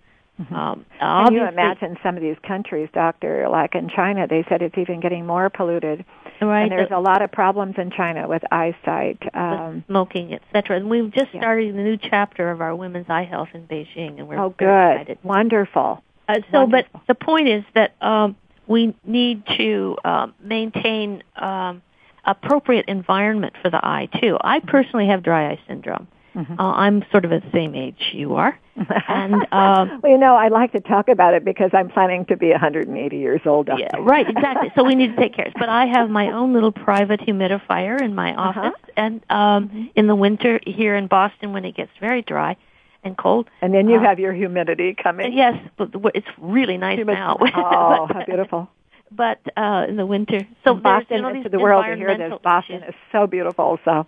[0.42, 0.54] Mhm.
[0.56, 4.78] Um, Can you imagine some of these countries, Doctor, like in China, they said it's
[4.78, 6.06] even getting more polluted.
[6.42, 6.64] Right?
[6.64, 9.18] and there's the- a lot of problems in China with eyesight.
[9.36, 10.78] Um, smoking, etc.
[10.78, 11.42] And we've just Yeah.
[11.42, 14.92] started the new chapter of our women's eye health in Beijing, and we're oh, good.
[14.94, 15.18] excited.
[15.24, 16.04] Wonderful.
[16.30, 18.36] Uh, so, but the point is that um,
[18.68, 21.82] we need to um, maintain um,
[22.26, 24.38] appropriate environment for the eye too.
[24.42, 26.08] I personally have dry eye syndrome.
[26.38, 26.60] Mm-hmm.
[26.60, 28.58] Uh, I'm sort of at the same age you are,
[29.08, 32.38] and um, well, you know, I like to talk about it because I'm planning to
[32.38, 33.70] be 180 years old.
[33.76, 34.72] Yeah, right, exactly.
[34.76, 35.48] so we need to take care.
[35.48, 35.60] Of it.
[35.60, 38.60] But I have my own little private humidifier in my uh-huh.
[38.60, 38.92] office, uh-huh.
[38.98, 39.86] and um, mm-hmm.
[39.96, 42.56] in the winter here in Boston, when it gets very dry
[43.04, 45.34] and cold, and then you uh, have your humidity coming.
[45.34, 47.38] Yes, but it's really nice Humid- now.
[47.42, 48.70] oh, how beautiful!
[49.10, 52.32] But uh, in the winter, so Boston you know, the world to hear this.
[52.44, 52.90] Boston issues.
[52.90, 53.80] is so beautiful.
[53.86, 54.06] So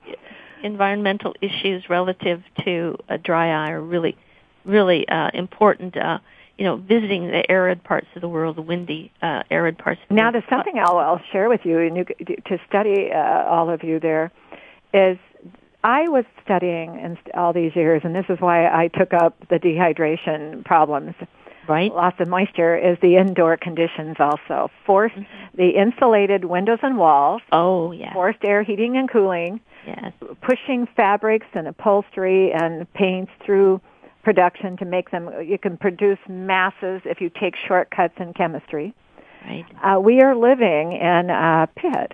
[0.64, 4.18] environmental issues relative to a dry eye are really,
[4.66, 5.98] really uh, important.
[5.98, 6.20] Uh,
[6.58, 10.02] you know, visiting the arid parts of the world, the windy, uh, arid parts.
[10.04, 10.34] Of the now, world.
[10.36, 14.02] there's something I'll, I'll share with you, and you to study uh, all of you
[14.02, 14.32] there.
[14.94, 15.18] Is
[15.84, 19.56] I was studying in all these years, and this is why I took up the
[19.56, 21.16] dehydration problems.
[21.68, 21.94] Right.
[21.94, 24.72] Loss of moisture is the indoor conditions also.
[24.86, 25.58] Forced, mm-hmm.
[25.58, 27.44] the insulated windows and walls.
[27.52, 28.12] Oh, yeah.
[28.14, 30.14] Forced air heating and cooling Yes.
[30.42, 33.82] Pushing fabrics and upholstery and paints through
[34.24, 38.94] production to make them, you can produce masses if you take shortcuts in chemistry.
[39.46, 39.66] Right.
[39.84, 42.14] Uh, we are living in a pit.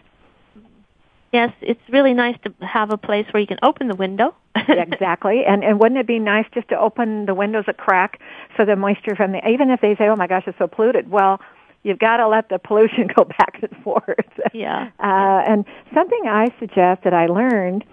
[1.33, 4.33] Yes, it's really nice to have a place where you can open the window.
[4.55, 8.21] exactly, and and wouldn't it be nice just to open the windows a crack
[8.55, 11.11] so the moisture from the even if they say, oh my gosh, it's so polluted.
[11.11, 11.41] Well,
[11.85, 14.39] you've got to let the pollution go back and forth.
[14.53, 14.89] Yeah.
[14.99, 17.85] Uh, and something I suggest that I learned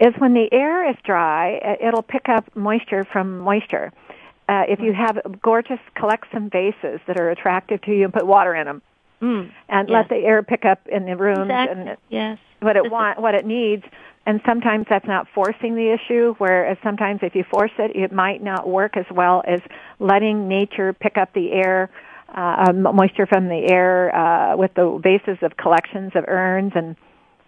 [0.00, 3.92] is when the air is dry, it'll pick up moisture from moisture.
[4.48, 8.26] Uh, if you have gorgeous, collect some vases that are attractive to you and put
[8.26, 8.82] water in them.
[9.20, 9.94] Mm, and yes.
[9.94, 11.82] let the air pick up in the rooms exactly.
[11.82, 12.38] and yes.
[12.60, 13.84] what it want, what it needs.
[14.24, 18.42] And sometimes that's not forcing the issue, whereas sometimes if you force it, it might
[18.42, 19.60] not work as well as
[19.98, 21.90] letting nature pick up the air
[22.34, 26.96] uh, um, moisture from the air uh, with the vases of collections of urns and,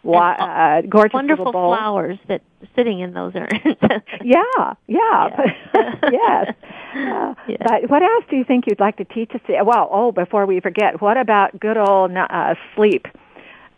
[0.03, 2.43] wa- uh, gorgeous wonderful flowers that
[2.77, 3.77] sitting in those urns.
[4.25, 5.29] yeah, yeah,
[6.11, 6.55] yes.
[6.95, 7.57] Uh, yeah.
[7.61, 9.41] But what else do you think you'd like to teach us?
[9.49, 13.07] Well, oh, before we forget, what about good old uh, sleep?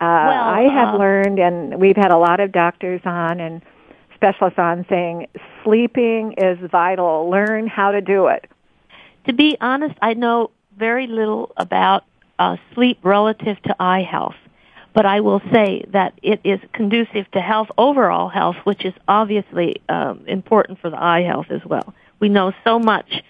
[0.00, 3.62] Uh, well, I have uh, learned, and we've had a lot of doctors on and
[4.14, 5.28] specialists on saying
[5.62, 7.30] sleeping is vital.
[7.30, 8.50] Learn how to do it.
[9.26, 12.04] To be honest, I know very little about
[12.38, 14.34] uh, sleep relative to eye health,
[14.92, 19.82] but I will say that it is conducive to health, overall health, which is obviously
[19.88, 21.94] um, important for the eye health as well.
[22.20, 23.22] We know so much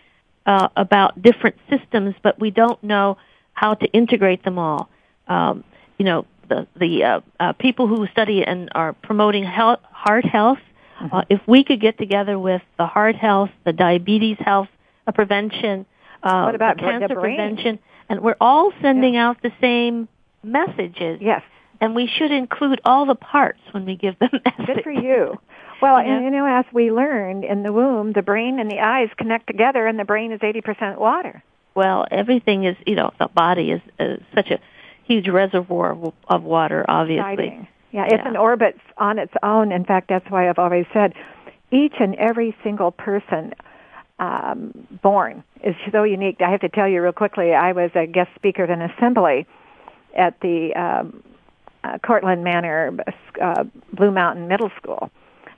[0.47, 3.17] uh, about different systems, but we don't know
[3.53, 4.89] how to integrate them all.
[5.29, 5.65] Um,
[5.99, 10.59] you know, the the uh, uh, people who study and are promoting health, heart health.
[11.01, 11.17] Mm-hmm.
[11.17, 14.69] Uh, if we could get together with the heart health, the diabetes health,
[15.07, 15.87] uh, prevention,
[16.25, 19.29] uh, what about cancer prevention, and we're all sending yeah.
[19.29, 20.09] out the same
[20.43, 21.19] messages.
[21.21, 21.43] Yes.
[21.81, 24.67] And we should include all the parts when we give them messages.
[24.67, 25.39] Good for you.
[25.83, 26.17] Well, yeah.
[26.17, 29.47] and you know, as we learned in the womb, the brain and the eyes connect
[29.47, 31.43] together, and the brain is 80% water.
[31.75, 34.61] Well, everything is, you know, the body is uh, such a
[35.05, 37.33] huge reservoir of, of water, obviously.
[37.33, 37.69] Exciting.
[37.93, 38.29] Yeah, it's yeah.
[38.29, 39.73] an orbit on its own.
[39.73, 41.15] In fact, that's why I've always said
[41.71, 43.53] each and every single person
[44.19, 46.37] um, born is so unique.
[46.41, 47.53] I have to tell you real quickly.
[47.53, 49.47] I was a guest speaker at an assembly
[50.17, 51.23] at the um,
[51.83, 52.97] uh, Cortlandt Manor
[53.43, 55.11] uh, Blue Mountain Middle School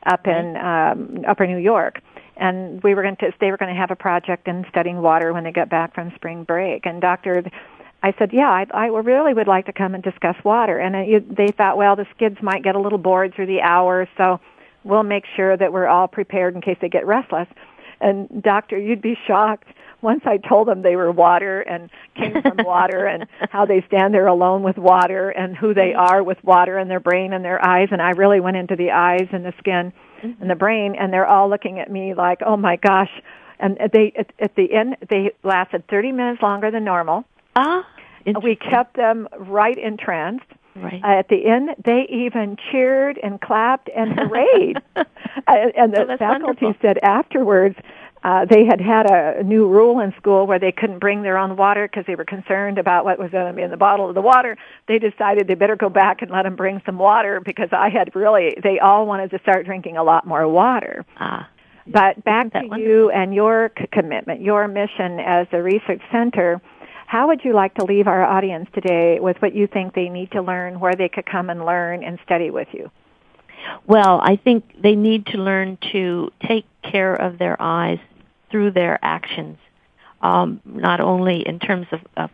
[0.06, 2.00] up in um, Upper New York,
[2.36, 3.32] and we were going to.
[3.40, 6.12] They were going to have a project in studying water when they got back from
[6.14, 6.86] spring break.
[6.86, 7.42] And Doctor,
[8.02, 10.78] I said, yeah, I, I really would like to come and discuss water.
[10.78, 14.08] And it, they thought, well, the kids might get a little bored through the hour,
[14.16, 14.40] so
[14.84, 17.48] we'll make sure that we're all prepared in case they get restless.
[18.00, 19.68] And doctor, you'd be shocked.
[20.02, 24.14] Once I told them they were water and came from water and how they stand
[24.14, 27.64] there alone with water and who they are with water in their brain and their
[27.64, 27.88] eyes.
[27.90, 30.40] And I really went into the eyes and the skin mm-hmm.
[30.40, 33.10] and the brain and they're all looking at me like, oh my gosh.
[33.58, 37.24] And they, at, at the end, they lasted 30 minutes longer than normal.
[37.54, 37.86] Ah.
[38.42, 40.46] We kept them right entranced.
[40.76, 41.00] Right.
[41.02, 44.82] Uh, at the end, they even cheered and clapped and hurrah'd.
[44.96, 45.02] uh,
[45.46, 46.74] and the oh, faculty wonderful.
[46.82, 47.76] said afterwards
[48.26, 51.56] uh, they had had a new rule in school where they couldn't bring their own
[51.56, 54.16] water because they were concerned about what was going to be in the bottle of
[54.16, 54.56] the water.
[54.88, 58.16] They decided they better go back and let them bring some water because I had
[58.16, 61.04] really, they all wanted to start drinking a lot more water.
[61.18, 61.48] Ah.
[61.86, 62.78] But back to wonderful?
[62.78, 66.60] you and your c- commitment, your mission as a research center.
[67.06, 70.32] How would you like to leave our audience today with what you think they need
[70.32, 72.90] to learn, where they could come and learn and study with you?
[73.86, 77.98] Well, I think they need to learn to take care of their eyes
[78.50, 79.58] through their actions,
[80.20, 82.30] um, not only in terms of,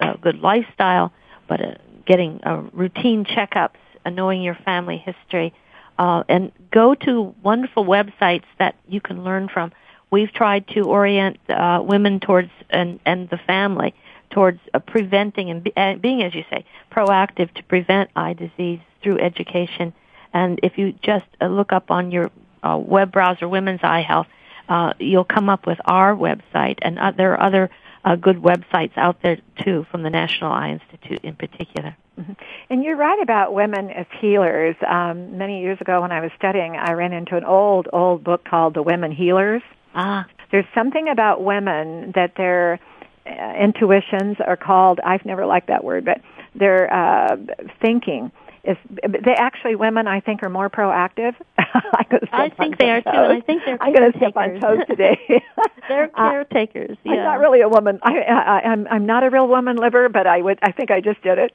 [0.00, 1.12] a good lifestyle,
[1.48, 1.74] but uh,
[2.06, 3.76] getting uh, routine checkups
[4.10, 5.54] knowing your family history,
[5.98, 9.72] uh, and go to wonderful websites that you can learn from.
[10.12, 13.94] We've tried to orient uh, women towards and and the family
[14.30, 18.80] towards uh, preventing and, be, and being, as you say, proactive to prevent eye disease
[19.02, 19.92] through education.
[20.32, 22.30] And if you just uh, look up on your
[22.62, 24.26] uh, web browser, Women's Eye Health,
[24.68, 27.70] uh, you'll come up with our website, and uh, there are other
[28.04, 31.96] uh, good websites out there too from the National Eye Institute in particular.
[32.18, 32.32] Mm-hmm.
[32.68, 34.76] And you're right about women as healers.
[34.86, 38.44] Um, many years ago when I was studying, I ran into an old, old book
[38.44, 39.62] called The Women Healers.
[39.94, 40.26] Ah.
[40.50, 42.78] There's something about women that their
[43.26, 46.20] uh, intuitions are called, I've never liked that word, but
[46.54, 47.36] their uh,
[47.80, 48.30] thinking
[48.64, 51.34] is they actually women I think are more proactive.
[51.58, 53.12] I think they are toes.
[53.12, 53.18] too.
[53.18, 53.78] I think they're.
[53.80, 55.18] I'm going to step on toes today.
[55.88, 56.96] they're caretakers.
[57.04, 57.12] Yeah.
[57.12, 57.98] I'm not really a woman.
[58.02, 60.60] I, I, I'm I'm not a real woman liver, but I would.
[60.62, 61.52] I think I just did it.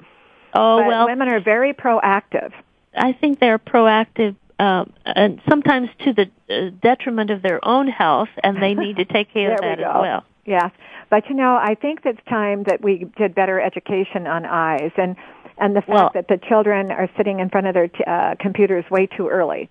[0.54, 2.52] Oh but well, women are very proactive.
[2.96, 8.30] I think they're proactive, uh, and sometimes to the uh, detriment of their own health,
[8.44, 10.24] and they need to take care of that we as well.
[10.46, 10.72] Yes,
[11.10, 15.16] but you know, I think it's time that we did better education on eyes and
[15.60, 18.36] and the fact well, that the children are sitting in front of their t- uh,
[18.40, 19.70] computers way too early.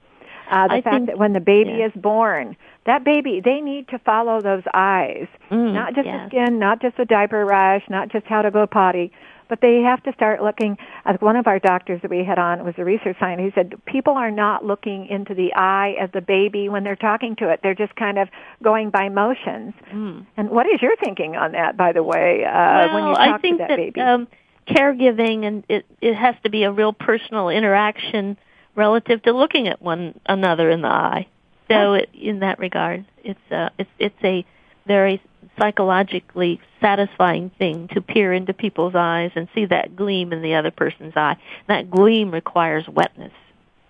[0.51, 1.87] Uh, the I fact think, that when the baby yeah.
[1.87, 2.57] is born,
[2.87, 5.27] that baby, they need to follow those eyes.
[5.51, 6.31] Mm, not just yes.
[6.31, 9.13] the skin, not just the diaper rash, not just how to go potty,
[9.49, 10.77] but they have to start looking.
[11.05, 13.55] As one of our doctors that we had on was a research scientist.
[13.55, 17.37] He said people are not looking into the eye of the baby when they're talking
[17.37, 17.61] to it.
[17.63, 18.29] They're just kind of
[18.63, 19.75] going by motions.
[19.93, 20.27] Mm.
[20.37, 23.35] And what is your thinking on that, by the way, uh, well, when you talk
[23.35, 24.01] I think to that, that baby?
[24.01, 24.29] Um,
[24.67, 28.37] caregiving and it it has to be a real personal interaction
[28.75, 31.27] relative to looking at one another in the eye.
[31.69, 34.45] So it, in that regard, it's uh, it's it's a
[34.87, 35.21] very
[35.59, 40.71] psychologically satisfying thing to peer into people's eyes and see that gleam in the other
[40.71, 41.37] person's eye.
[41.69, 43.33] That gleam requires wetness.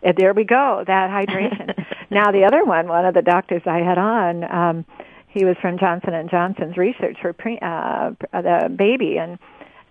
[0.02, 1.84] And there we go, that hydration.
[2.10, 4.84] now the other one, one of the doctors I had on, um,
[5.28, 9.38] he was from Johnson and Johnson's research for pre, uh, the baby and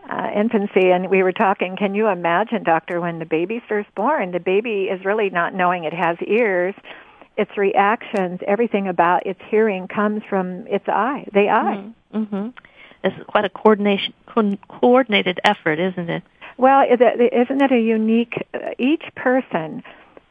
[0.10, 1.76] uh, infancy, and we were talking.
[1.78, 5.84] Can you imagine, doctor, when the baby's first born, the baby is really not knowing
[5.84, 6.76] it has ears.
[7.38, 11.86] Its reactions, everything about its hearing comes from its eye, the eye.
[12.14, 12.50] Mm-hmm.
[13.04, 16.24] It's quite a coordination, co- coordinated effort, isn't it?
[16.58, 18.48] Well, isn't it a unique?
[18.54, 19.84] Uh, each person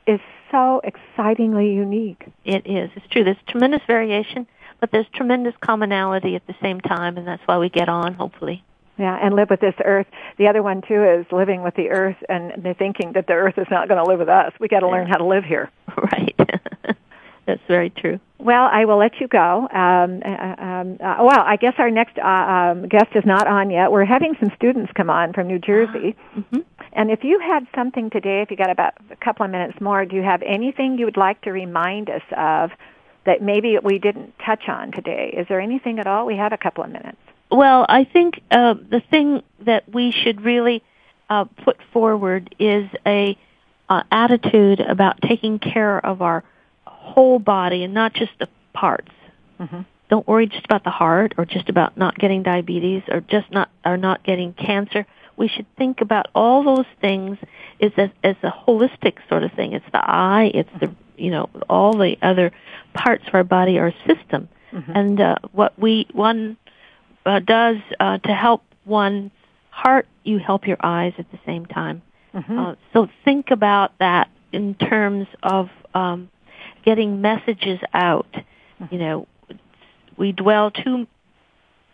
[0.06, 2.26] is so excitingly unique.
[2.44, 2.90] It is.
[2.96, 3.24] It's true.
[3.24, 4.46] There's tremendous variation,
[4.80, 8.64] but there's tremendous commonality at the same time, and that's why we get on, hopefully.
[8.96, 10.06] Yeah, and live with this earth.
[10.38, 13.58] The other one too is living with the earth and the thinking that the earth
[13.58, 14.52] is not going to live with us.
[14.60, 14.92] We got to Yeah.
[14.92, 15.70] learn how to live here.
[15.96, 16.34] Right.
[17.46, 18.20] that's very true.
[18.38, 19.68] Well, I will let you go.
[19.72, 23.70] Um, uh, um, uh, well, I guess our next uh, um, guest is not on
[23.70, 23.90] yet.
[23.90, 26.14] We're having some students come on from New Jersey.
[26.34, 26.60] hmm
[26.92, 30.04] And if you had something today, if you got about a couple of minutes more,
[30.04, 32.70] do you have anything you would like to remind us of
[33.26, 35.34] that maybe we didn't touch on today?
[35.36, 36.26] Is there anything at all?
[36.26, 37.18] We have a couple of minutes.
[37.50, 40.82] Well, I think uh, the thing that we should really
[41.30, 43.38] uh, put forward is a
[43.88, 46.42] uh, attitude about taking care of our
[46.84, 49.12] whole body and not just the parts.
[49.60, 49.82] Mm-hmm.
[50.10, 53.70] Don't worry just about the heart or just about not getting diabetes or just not
[53.84, 55.06] or not getting cancer.
[55.36, 57.38] We should think about all those things
[57.80, 59.72] as a, as a holistic sort of thing.
[59.72, 62.52] It's the eye, it's the you know all the other
[62.92, 64.92] parts of our body, our system, Mm-hmm.
[64.92, 66.56] and uh, what we one
[67.26, 69.30] uh, does uh, to help one's
[69.70, 72.02] heart, you help your eyes at the same time.
[72.34, 72.58] Mm-hmm.
[72.58, 76.30] Uh, so think about that in terms of um,
[76.84, 78.32] getting messages out.
[78.90, 79.28] You know,
[80.16, 81.06] we dwell too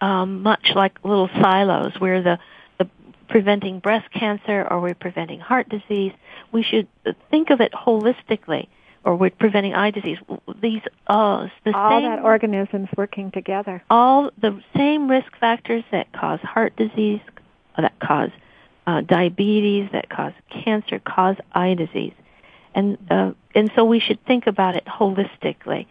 [0.00, 2.38] um, much like little silos where the,
[2.78, 2.88] the
[3.28, 6.12] preventing breast cancer or we're preventing heart disease.
[6.52, 6.88] We should
[7.30, 8.68] think of it holistically,
[9.04, 10.18] or we're preventing eye disease.
[10.60, 13.82] These uh, the all same that organisms working together.
[13.90, 17.20] all the same risk factors that cause heart disease,
[17.76, 18.30] that cause
[18.86, 22.14] uh, diabetes, that cause cancer, cause eye disease,
[22.74, 25.86] and uh, and so we should think about it holistically.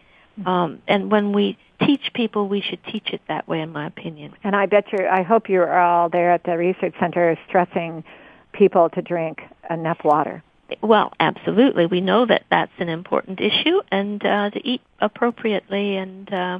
[0.46, 4.32] Um, and when we teach people, we should teach it that way, in my opinion.
[4.42, 8.04] And I bet you, I hope you're all there at the research center stressing
[8.52, 10.42] people to drink enough water.
[10.82, 16.32] Well, absolutely, we know that that's an important issue, and uh, to eat appropriately and
[16.32, 16.58] uh,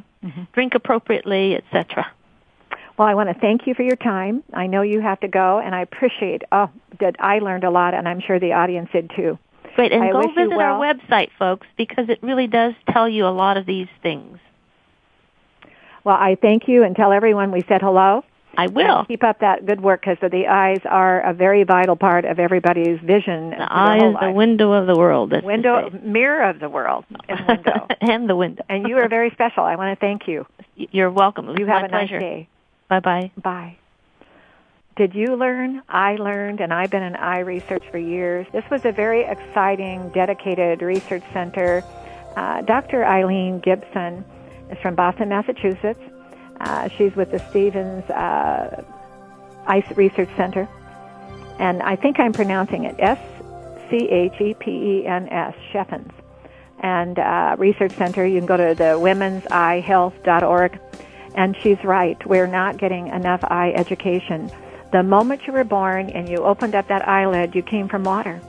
[0.52, 2.10] drink appropriately, etc.
[2.98, 4.42] Well, I want to thank you for your time.
[4.52, 6.42] I know you have to go, and I appreciate.
[6.52, 9.38] Oh, that I learned a lot, and I'm sure the audience did too.
[9.74, 10.60] Great, and I go visit well.
[10.60, 14.38] our website, folks, because it really does tell you a lot of these things.
[16.04, 18.24] Well, I thank you and tell everyone we said hello.
[18.60, 19.06] I will.
[19.06, 23.00] Keep up that good work because the eyes are a very vital part of everybody's
[23.00, 23.50] vision.
[23.50, 25.32] The eye is the window of the world.
[25.42, 27.86] Window, mirror of the world, and window.
[28.02, 28.62] and the window.
[28.68, 29.62] and you are very special.
[29.64, 30.46] I want to thank you.
[30.76, 31.56] You're welcome.
[31.58, 32.20] You have My a pleasure.
[32.20, 32.48] nice day.
[32.88, 33.30] Bye bye.
[33.42, 33.76] Bye.
[34.96, 35.82] Did you learn?
[35.88, 38.46] I learned, and I've been in eye research for years.
[38.52, 41.82] This was a very exciting, dedicated research center.
[42.36, 43.04] Uh, Dr.
[43.04, 44.22] Ilene Gipson
[44.70, 46.02] is from Boston, Massachusetts.
[46.60, 48.82] Uh, she's with the Schepens uh,
[49.66, 50.68] Ice Research Center.
[51.58, 53.18] And I think I'm pronouncing it S
[53.90, 56.12] C H E P E N S, Sheffens.
[56.80, 60.80] And uh, Research Center, you can go to the women'seyehealth.org.
[61.34, 64.50] And she's right, we're not getting enough eye education.
[64.92, 68.40] The moment you were born and you opened up that eyelid, you came from water.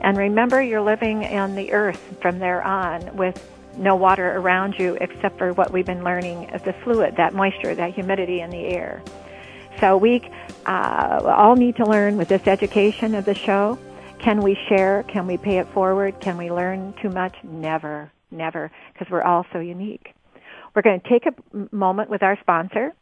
[0.00, 4.96] And remember, you're living on the earth from there on with no water around you
[5.00, 8.66] except for what we've been learning as the fluid, that moisture, that humidity in the
[8.66, 9.02] air.
[9.80, 10.22] So we
[10.66, 13.78] uh, all need to learn with this education of the show.
[14.18, 15.02] Can we share?
[15.04, 16.20] Can we pay it forward?
[16.20, 17.34] Can we learn too much?
[17.42, 20.14] Never, never, because we're all so unique.
[20.74, 22.92] We're going to take a moment with our sponsor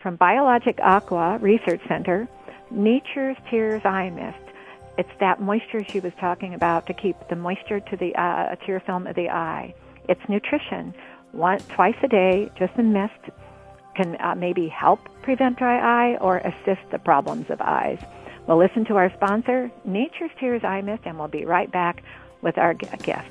[0.00, 2.28] from Biologic Aqua Research Center,
[2.70, 4.38] Nature's Tears Eye Mist.
[4.98, 8.80] It's that moisture she was talking about to keep the moisture to the uh, tear
[8.80, 9.74] film of the eye.
[10.08, 10.94] It's nutrition.
[11.32, 13.30] Once, twice a day, just a mist
[13.94, 17.98] can uh, maybe help prevent dry eye or assist the problems of eyes.
[18.46, 22.02] We'll listen to our sponsor, Nature's Tears Eye Mist, and we'll be right back
[22.42, 23.30] with our guest.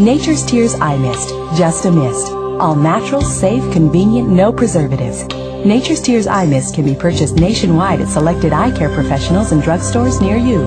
[0.00, 1.28] Nature's Tears Eye Mist,
[1.58, 2.32] just a mist.
[2.32, 5.24] All natural, safe, convenient, no preservatives.
[5.66, 10.18] Nature's Tears Eye Mist can be purchased nationwide at selected eye care professionals and drugstores
[10.22, 10.60] near you.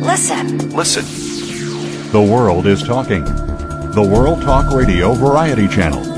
[0.00, 0.70] Listen.
[0.70, 2.12] Listen.
[2.12, 3.24] The world is talking.
[3.24, 6.13] The World Talk Radio Variety Channel.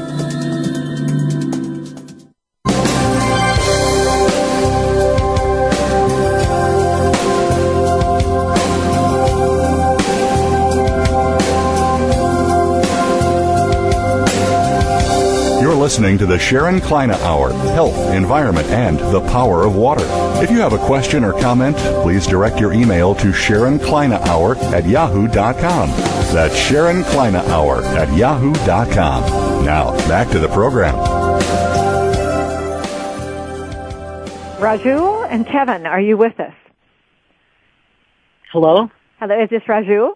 [16.06, 20.06] Listening to the Sharon Kleyne Hour Health, Environment, and the Power of Water.
[20.40, 24.56] If you have a question or comment, please direct your email to Sharon Kleyne Hour
[24.72, 25.90] at yahoo.com.
[26.32, 29.64] That's Sharon Kleyne Hour at yahoo.com.
[29.64, 30.94] Now, back to the program.
[34.60, 36.54] Raju and Kevin, are you with us?
[38.52, 38.92] Hello?
[39.18, 40.12] Hello, is this Raju?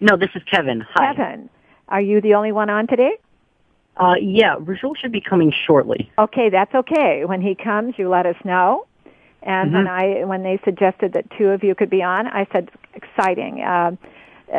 [0.00, 0.84] No, this is Kevin.
[0.94, 1.14] Hi.
[1.14, 1.48] Kevin,
[1.86, 3.12] are you the only one on today?
[4.00, 6.10] Uh, yeah, Rajul should be coming shortly.
[6.18, 7.24] Okay, that's okay.
[7.26, 8.86] When he comes, you let us know.
[9.42, 12.70] And when I when they suggested that two of you could be on, I said
[12.94, 13.62] exciting.
[13.62, 13.96] Uh,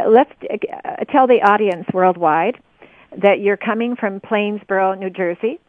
[0.08, 2.58] let's uh, tell the audience worldwide
[3.18, 5.60] that you're coming from Plainsboro, New Jersey.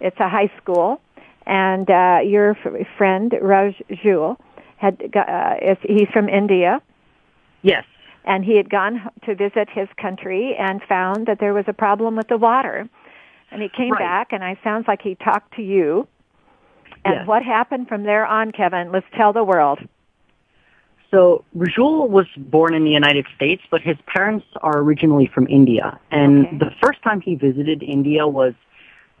[0.00, 1.00] It's a high school,
[1.46, 4.36] and uh, your f- friend Rajul
[4.76, 6.80] had got, uh, is, he's from India,
[7.62, 7.84] Yes.
[8.24, 12.16] and he had gone to visit his country and found that there was a problem
[12.16, 12.88] with the water.
[13.50, 14.00] And he came Right.
[14.00, 16.06] back, and I sounds like he talked to you.
[17.04, 17.26] And Yes.
[17.26, 18.92] what happened from there on, Kevin?
[18.92, 19.80] Let's tell the world.
[21.10, 25.98] So Rajul was born in the United States, but his parents are originally from India.
[26.10, 26.56] And Okay.
[26.58, 28.52] the first time he visited India was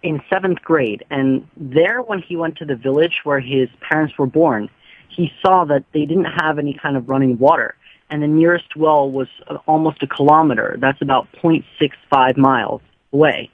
[0.02, 1.04] in seventh grade.
[1.10, 4.68] And there, when he went to the village where his parents were born,
[5.08, 7.74] he saw that they didn't have any kind of running water.
[8.10, 10.76] And the nearest well was uh, almost a kilometer.
[10.80, 12.80] That's about 0.65 miles
[13.12, 13.50] away.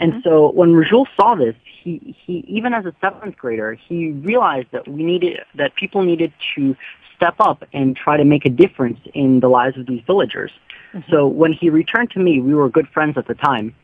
[0.00, 4.68] And so when Rajul saw this, he, he even as a seventh grader, he realized
[4.72, 6.76] that we needed that people needed to
[7.16, 10.52] step up and try to make a difference in the lives of these villagers.
[11.10, 13.74] So when he returned to me, we were good friends at the time.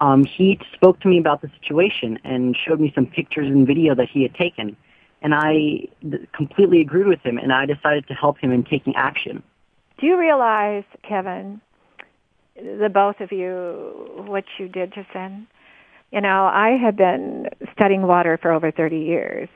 [0.00, 3.94] Um, he spoke to me about the situation and showed me some pictures and video
[3.94, 4.76] that he had taken,
[5.22, 7.38] and I th- completely agreed with him.
[7.38, 9.42] And I decided to help him in taking action.
[9.98, 11.60] Do you realize, Kevin,
[12.56, 15.46] the both of you, what you did just then?
[16.10, 19.48] You know, I have been studying water for over 30 years.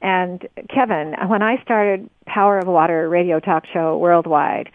[0.00, 4.70] And Kevin, when I started Power of Water radio talk show worldwide,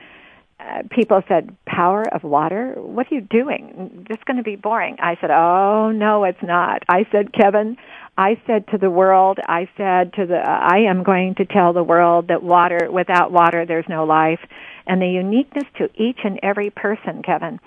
[0.59, 2.73] uh, people said, Power of Water?
[2.77, 4.05] What are you doing?
[4.07, 4.97] This is going to be boring.
[4.99, 6.83] I said, Oh, no, it's not.
[6.89, 7.77] I said, Kevin,
[8.17, 11.83] I said to the world, I said to the, I am going to tell the
[11.83, 14.39] world that water, without water, there's no life.
[14.85, 17.59] And the uniqueness to each and every person, Kevin.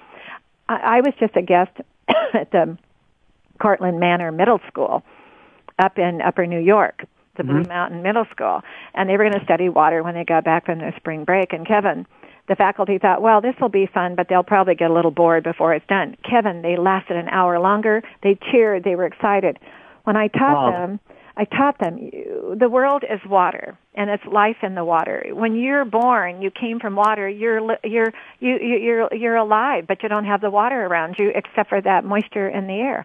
[0.68, 1.72] I, I was just a guest
[2.09, 2.76] at the
[3.61, 5.03] Cortlandt Manor Middle School
[5.78, 7.05] up in Upper New York,
[7.36, 7.62] the mm-hmm.
[7.62, 8.62] Blue Mountain Middle School,
[8.95, 11.53] and they were going to study water when they got back from their spring break.
[11.53, 12.07] And Kevin,
[12.49, 15.45] the faculty thought, well, this will be fun, but they'll probably get a little bored
[15.45, 16.16] before it's done.
[16.28, 18.03] Kevin, they lasted an hour longer.
[18.22, 18.84] They cheered.
[18.84, 19.59] They were excited.
[20.05, 20.70] When I taught wow.
[20.70, 21.00] them,
[21.36, 21.98] I taught them
[22.59, 25.26] the world is water and it's life in the water.
[25.32, 27.28] When you're born, you came from water.
[27.28, 31.70] You're you're you you're you're alive, but you don't have the water around you except
[31.70, 33.05] for that moisture in the air.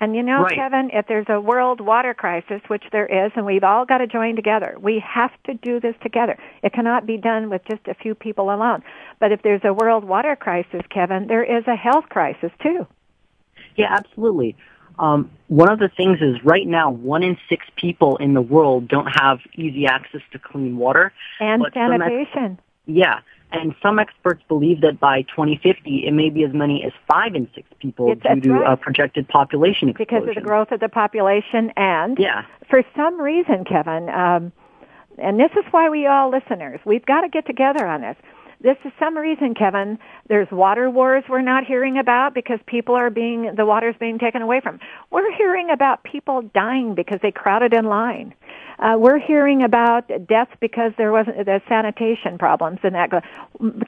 [0.00, 0.54] And you know, right.
[0.54, 4.06] Kevin, if there's a world water crisis, which there is, and we've all got to
[4.06, 6.38] join together, we have to do this together.
[6.62, 8.84] It cannot be done with just a few people alone.
[9.18, 12.86] But if there's a world water crisis, Kevin, there is a health crisis too.
[13.76, 14.56] Yeah, absolutely.
[14.98, 18.88] Um, one of the things is right now, one in six people in the world
[18.88, 21.12] don't have easy access to clean water.
[21.40, 22.58] And sanitation.
[22.86, 23.20] Yeah.
[23.50, 27.48] And some experts believe that by 2050, it may be as many as five in
[27.54, 28.72] six people it's, due to right.
[28.72, 30.20] a projected population explosion.
[30.20, 32.44] Because of the growth of the population and yeah.
[32.68, 34.52] for some reason, Kevin, um,
[35.16, 38.16] and this is why we all listeners, we've got to get together on this
[38.60, 39.98] this is some reason, Kevin.
[40.28, 44.42] There's water wars we're not hearing about because people are being, the water's being taken
[44.42, 44.80] away from.
[45.10, 48.34] We're hearing about people dying because they crowded in line.
[48.80, 53.10] Uh, we're hearing about deaths because there wasn't the sanitation problems and that.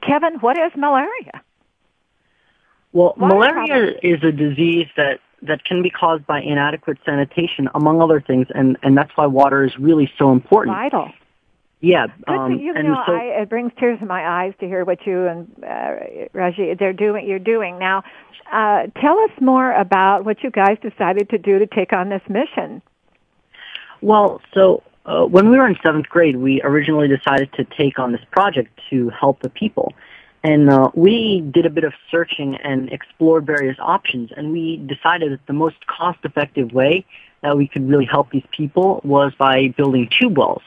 [0.01, 1.41] Kevin, what is malaria?
[2.93, 3.99] Well, water malaria problems.
[4.03, 8.77] is a disease that that can be caused by inadequate sanitation, among other things, and
[8.83, 10.75] and that's why water is really so important.
[10.75, 11.11] Vital.
[11.81, 14.85] Yeah, um, you and know, so, I, it brings tears to my eyes to hear
[14.85, 17.27] what you and uh, Raji they're doing.
[17.27, 18.03] You're doing now.
[18.51, 22.21] Uh, tell us more about what you guys decided to do to take on this
[22.29, 22.83] mission.
[24.01, 28.11] Well, so uh, when we were in seventh grade, we originally decided to take on
[28.11, 29.93] this project to help the people.
[30.43, 35.31] And uh, we did a bit of searching and explored various options, and we decided
[35.31, 37.05] that the most cost-effective way
[37.41, 40.63] that we could really help these people was by building tube wells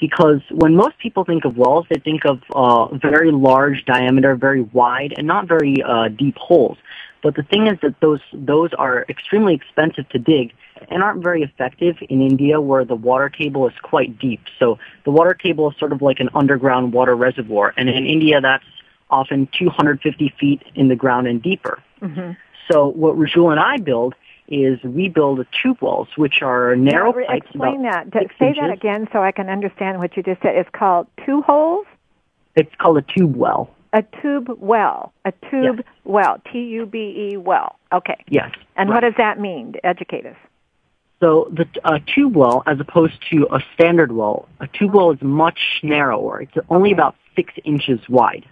[0.00, 4.62] because when most people think of wells, they think of uh, very large diameter, very
[4.62, 6.78] wide, and not very uh, deep holes.
[7.22, 10.52] But the thing is that those those are extremely expensive to dig
[10.88, 14.42] and aren't very effective in India, where the water table is quite deep.
[14.58, 18.40] So the water table is sort of like an underground water reservoir, and in India,
[18.40, 18.64] that's
[19.10, 21.82] often 250 feet in the ground and deeper.
[22.02, 22.32] Mm-hmm.
[22.70, 24.14] So what Rajul and I build
[24.48, 27.46] is we build tube wells, which are narrow now, pipes.
[27.46, 28.06] Explain that.
[28.38, 30.56] Say that again so I can understand what you just said.
[30.56, 31.86] It's called two holes?
[32.54, 33.70] It's called a tube well.
[33.92, 35.12] A tube well.
[35.24, 35.86] A tube yes.
[36.04, 36.40] well.
[36.52, 37.78] T-U-B-E well.
[37.92, 38.24] Okay.
[38.28, 38.50] Yes.
[38.76, 38.96] And right.
[38.96, 39.74] what does that mean?
[39.84, 40.36] Educate us.
[41.20, 45.22] So the uh, tube well, as opposed to a standard well, a tube well is
[45.22, 46.42] much narrower.
[46.42, 46.94] It's only okay.
[46.94, 48.44] about six inches wide.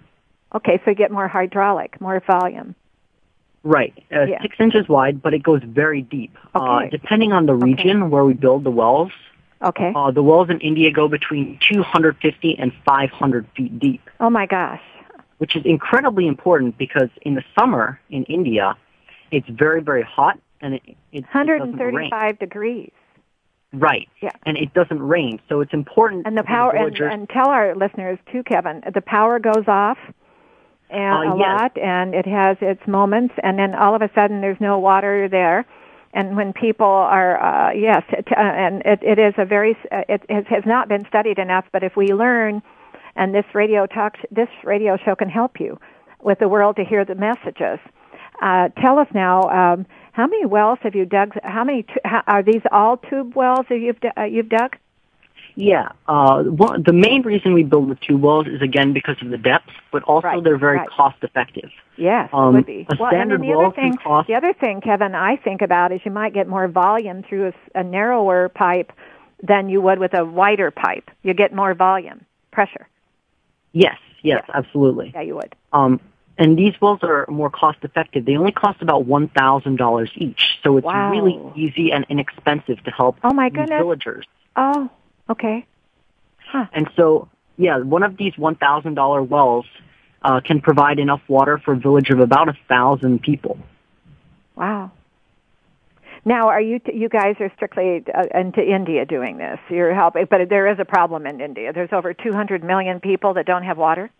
[0.54, 2.74] Okay, so you get more hydraulic, more volume.
[3.66, 4.42] Right, uh, yeah.
[4.42, 6.36] six inches wide, but it goes very deep.
[6.54, 6.86] Okay.
[6.86, 8.10] Uh, depending on the region okay.
[8.10, 9.10] where we build the wells,
[9.62, 14.02] okay, uh, the wells in India go between 250 and 500 feet deep.
[14.20, 14.82] Oh my gosh!
[15.38, 18.76] Which is incredibly important because in the summer in India,
[19.30, 22.92] it's very very hot and it, it 135 degrees.
[23.72, 24.08] Right.
[24.20, 24.30] Yeah.
[24.46, 26.26] And it doesn't rain, so it's important.
[26.26, 28.82] And the power the and, and tell our listeners too, Kevin.
[28.92, 29.98] The power goes off
[30.94, 31.46] and uh, a yes.
[31.46, 35.28] lot, and it has its moments, and then all of a sudden there's no water
[35.28, 35.66] there.
[36.12, 40.02] And when people are, uh, yes, it, uh, and it, it is a very, uh,
[40.08, 41.64] it, it has not been studied enough.
[41.72, 42.62] But if we learn,
[43.16, 45.78] and this radio talk, this radio show can help you
[46.22, 47.80] with the world to hear the messages.
[48.40, 51.32] Uh, tell us now, um, how many wells have you dug?
[51.42, 54.76] How many t- how, are these all tube wells that you've uh, you've dug?
[55.56, 59.30] Yeah, uh, one, the main reason we build the tube wells is again because of
[59.30, 60.90] the depth, but also right, they're very right.
[60.90, 61.70] cost effective.
[61.96, 62.86] Yes, um, would be.
[62.90, 64.26] A well, standard and the well other thing, cost.
[64.26, 67.78] the other thing, Kevin, I think about is you might get more volume through a,
[67.78, 68.92] a narrower pipe
[69.42, 71.08] than you would with a wider pipe.
[71.22, 72.88] You get more volume, pressure.
[73.72, 74.56] Yes, yes, Yeah.
[74.56, 75.12] absolutely.
[75.14, 75.54] Yeah, you would.
[75.72, 76.00] Um,
[76.36, 78.24] and these wells are more cost effective.
[78.24, 81.12] They only cost about one thousand dollars each, so it's Wow.
[81.12, 83.78] really easy and inexpensive to help Oh my goodness.
[83.78, 84.26] villagers.
[84.56, 84.90] Oh,
[85.30, 85.66] okay.
[86.50, 86.66] Huh.
[86.72, 89.66] And so, yeah, one of these one thousand dollar wells
[90.22, 93.58] uh, can provide enough water for a village of about a thousand people.
[94.56, 94.92] Wow.
[96.24, 99.58] Now, are you you guys are strictly uh, into India doing this?
[99.68, 101.72] You're helping, but there is a problem in India.
[101.72, 104.10] There's over 200 million people that don't have water.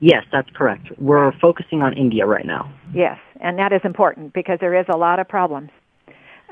[0.00, 0.88] Yes, that's correct.
[0.98, 2.72] We're focusing on India right now.
[2.92, 5.70] Yes, and that is important because there is a lot of problems.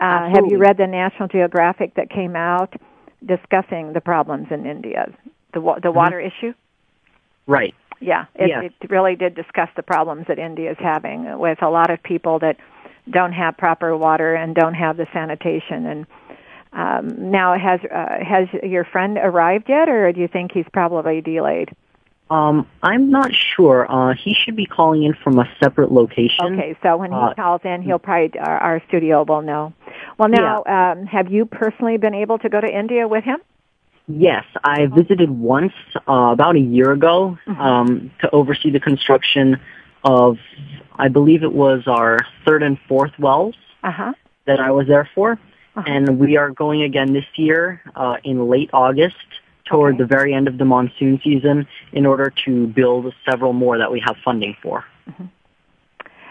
[0.00, 2.72] Uh, have you read the National Geographic that came out
[3.24, 5.06] discussing the problems in India,
[5.54, 5.96] the the mm-hmm.
[5.96, 6.52] water issue?
[7.46, 7.74] Right.
[8.00, 8.62] Yeah, it, yeah.
[8.62, 12.40] it really did discuss the problems that India is having with a lot of people
[12.40, 12.56] that
[13.10, 15.86] don't have proper water and don't have the sanitation.
[15.86, 16.06] And
[16.72, 21.20] um, now, has uh, has your friend arrived yet, or do you think he's probably
[21.20, 21.70] delayed?
[22.30, 23.86] Um, I'm not sure.
[23.90, 26.54] Uh, he should be calling in from a separate location.
[26.54, 29.74] Okay, so when he uh, calls in, he'll probably our, our studio will know.
[30.18, 30.92] Well, now, yeah.
[30.92, 33.38] um, have you personally been able to go to India with him?
[34.08, 35.72] Yes, I visited once
[36.08, 37.60] uh, about a year ago mm-hmm.
[37.60, 39.60] um, to oversee the construction
[40.02, 40.38] of,
[40.96, 44.14] I believe it was our third and fourth wells uh-huh.
[44.46, 45.32] that I was there for.
[45.32, 45.82] Uh-huh.
[45.86, 49.16] And we are going again this year uh, in late August
[49.64, 50.02] toward okay.
[50.02, 54.00] the very end of the monsoon season in order to build several more that we
[54.04, 54.84] have funding for.
[55.08, 55.26] Mm-hmm.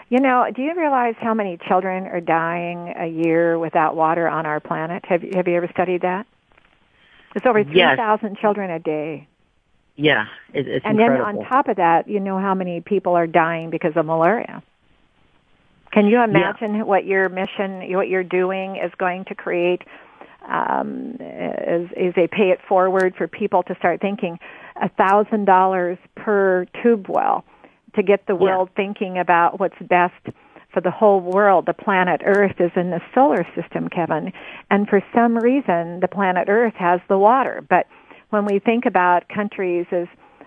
[0.08, 4.44] You know, do you realize how many children are dying a year without water on
[4.44, 5.04] our planet?
[5.06, 6.26] Have you, have you ever studied that?
[7.34, 8.40] It's over 3,000 yes.
[8.40, 9.26] children a day.
[9.96, 11.24] Yeah, it, it's And incredible.
[11.24, 14.62] then on top of that, you know how many people are dying because of malaria.
[15.92, 16.82] Can you imagine yeah.
[16.82, 19.82] what your mission, what you're doing is going to create
[20.48, 24.38] um, is, is a pay it forward for people to start thinking
[24.80, 27.44] a thousand dollars per tube well
[27.94, 28.84] to get the world yeah.
[28.84, 30.14] thinking about what's best
[30.72, 31.66] for the whole world.
[31.66, 34.32] The planet Earth is in the solar system, Kevin,
[34.70, 37.62] and for some reason the planet Earth has the water.
[37.68, 37.86] But
[38.30, 40.06] when we think about countries as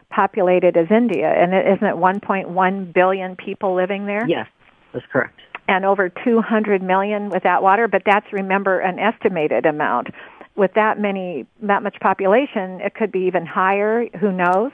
[0.09, 4.27] populated as India, and isn't it 1.1 billion people living there?
[4.27, 4.47] Yes,
[4.93, 10.07] that's correct and over 200 million without water, but that's remember an estimated amount.
[10.55, 14.07] With that many, that much population, it could be even higher.
[14.19, 14.71] Who knows?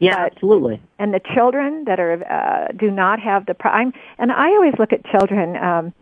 [0.00, 0.82] Yeah, but, absolutely.
[0.98, 4.92] And the children that are uh, do not have the prime, and I always look
[4.92, 5.56] at children.
[5.56, 5.94] Um,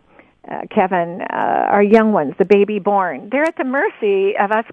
[0.49, 4.63] uh, Kevin, uh, our young ones, the baby born, they're at the mercy of us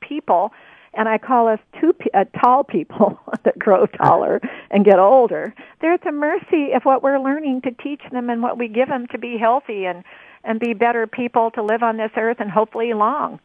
[0.00, 0.52] people
[0.98, 4.40] and I call us two uh, tall people that grow taller
[4.70, 5.54] and get older.
[5.80, 8.88] They're at the mercy of what we're learning to teach them and what we give
[8.88, 10.04] them to be healthy and
[10.44, 13.40] and be better people to live on this earth and hopefully long.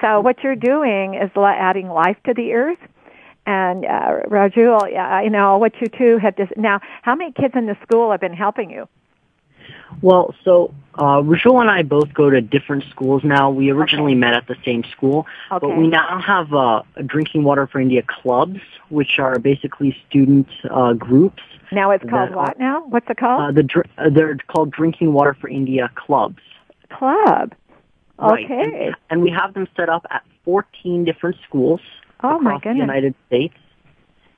[0.00, 2.78] So what you're doing is adding life to the earth.
[3.46, 6.80] And uh, Rajul, I know what you two have just now.
[7.02, 8.88] How many kids in the school have been helping you?
[10.02, 13.50] Well, so uh, Rachel and I both go to different schools now.
[13.50, 14.20] We originally okay.
[14.20, 15.66] met at the same school, okay.
[15.66, 20.94] but we now have uh, Drinking Water for India clubs, which are basically student uh,
[20.94, 21.42] groups.
[21.72, 22.50] Now it's called what?
[22.50, 23.42] Are, now what's it called?
[23.42, 26.40] Uh, the uh, they're called Drinking Water for India clubs.
[26.90, 27.54] Club.
[28.18, 28.46] Okay.
[28.46, 28.50] Right.
[28.50, 31.80] And, and we have them set up at 14 different schools
[32.22, 33.54] oh, across the United States.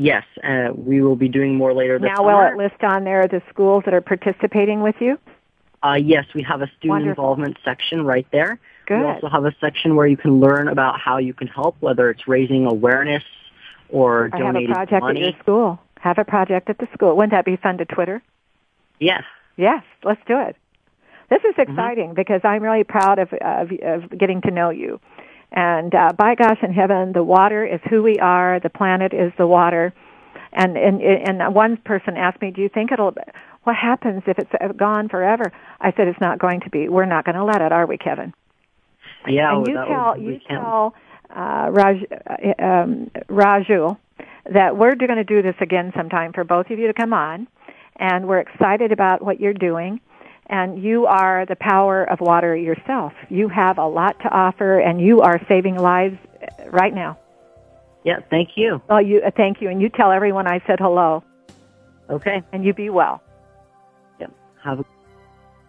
[0.00, 2.54] Yes, uh, we will be doing more later this now, summer.
[2.56, 5.18] will it list on there the schools that are participating with you?
[5.82, 7.10] Uh, yes, we have a student Wonderful.
[7.24, 8.58] involvement section right there.
[8.86, 8.98] Good.
[9.00, 12.08] We also have a section where you can learn about how you can help, whether
[12.08, 13.22] it's raising awareness
[13.90, 15.20] or or donating have a project money.
[15.24, 15.78] at your school.
[16.00, 17.14] Have a project at the school.
[17.16, 18.22] Wouldn't that be fun to Twitter?
[19.00, 19.22] Yes.
[19.58, 20.56] Yes, let's do it.
[21.28, 21.72] This is Mm-hmm.
[21.72, 24.98] exciting because I'm really proud of, of, of getting to know you.
[25.52, 28.60] And uh, by gosh in heaven, the water is who we are.
[28.60, 29.92] The planet is the water.
[30.52, 33.14] And and and one person asked me, "Do you think it'll?
[33.64, 36.88] What happens if it's gone forever?" I said, "It's not going to be.
[36.88, 38.32] We're not going to let it, are we, Kevin?"
[39.28, 39.56] Yeah.
[39.56, 40.94] And you tell would, you tell
[41.34, 43.96] uh, Raj, uh, um, Raju
[44.52, 47.46] that we're going to do this again sometime for both of you to come on,
[47.96, 50.00] and we're excited about what you're doing.
[50.50, 53.12] And you are the power of water yourself.
[53.28, 56.18] You have a lot to offer, and you are saving lives
[56.70, 57.18] right now.
[58.04, 58.82] Yeah, thank you.
[58.90, 61.22] Oh, you uh, thank you, and you tell everyone I said hello.
[62.10, 62.42] Okay.
[62.52, 63.22] And you be well.
[64.18, 64.32] Yep.
[64.64, 64.84] Have a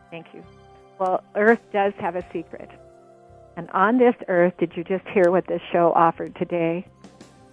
[0.10, 0.44] Thank you.
[1.00, 2.70] Well, Earth does have a secret.
[3.58, 6.88] And on this earth, did you just hear what this show offered today?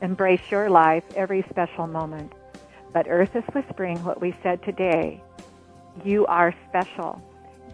[0.01, 2.33] Embrace your life, every special moment.
[2.93, 5.23] But Earth is whispering what we said today.
[6.05, 7.23] You are special.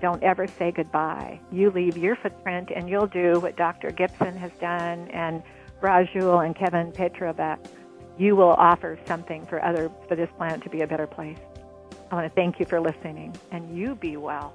[0.00, 1.40] don't ever say goodbye.
[1.50, 3.90] You leave your footprint and you'll do what Dr.
[3.90, 5.42] Gipson has done and
[5.80, 7.58] Rajul and Kevin Petrovic.
[8.18, 11.38] You will offer something for other for this planet to be a better place.
[12.10, 14.54] I want to thank you for listening and you be well.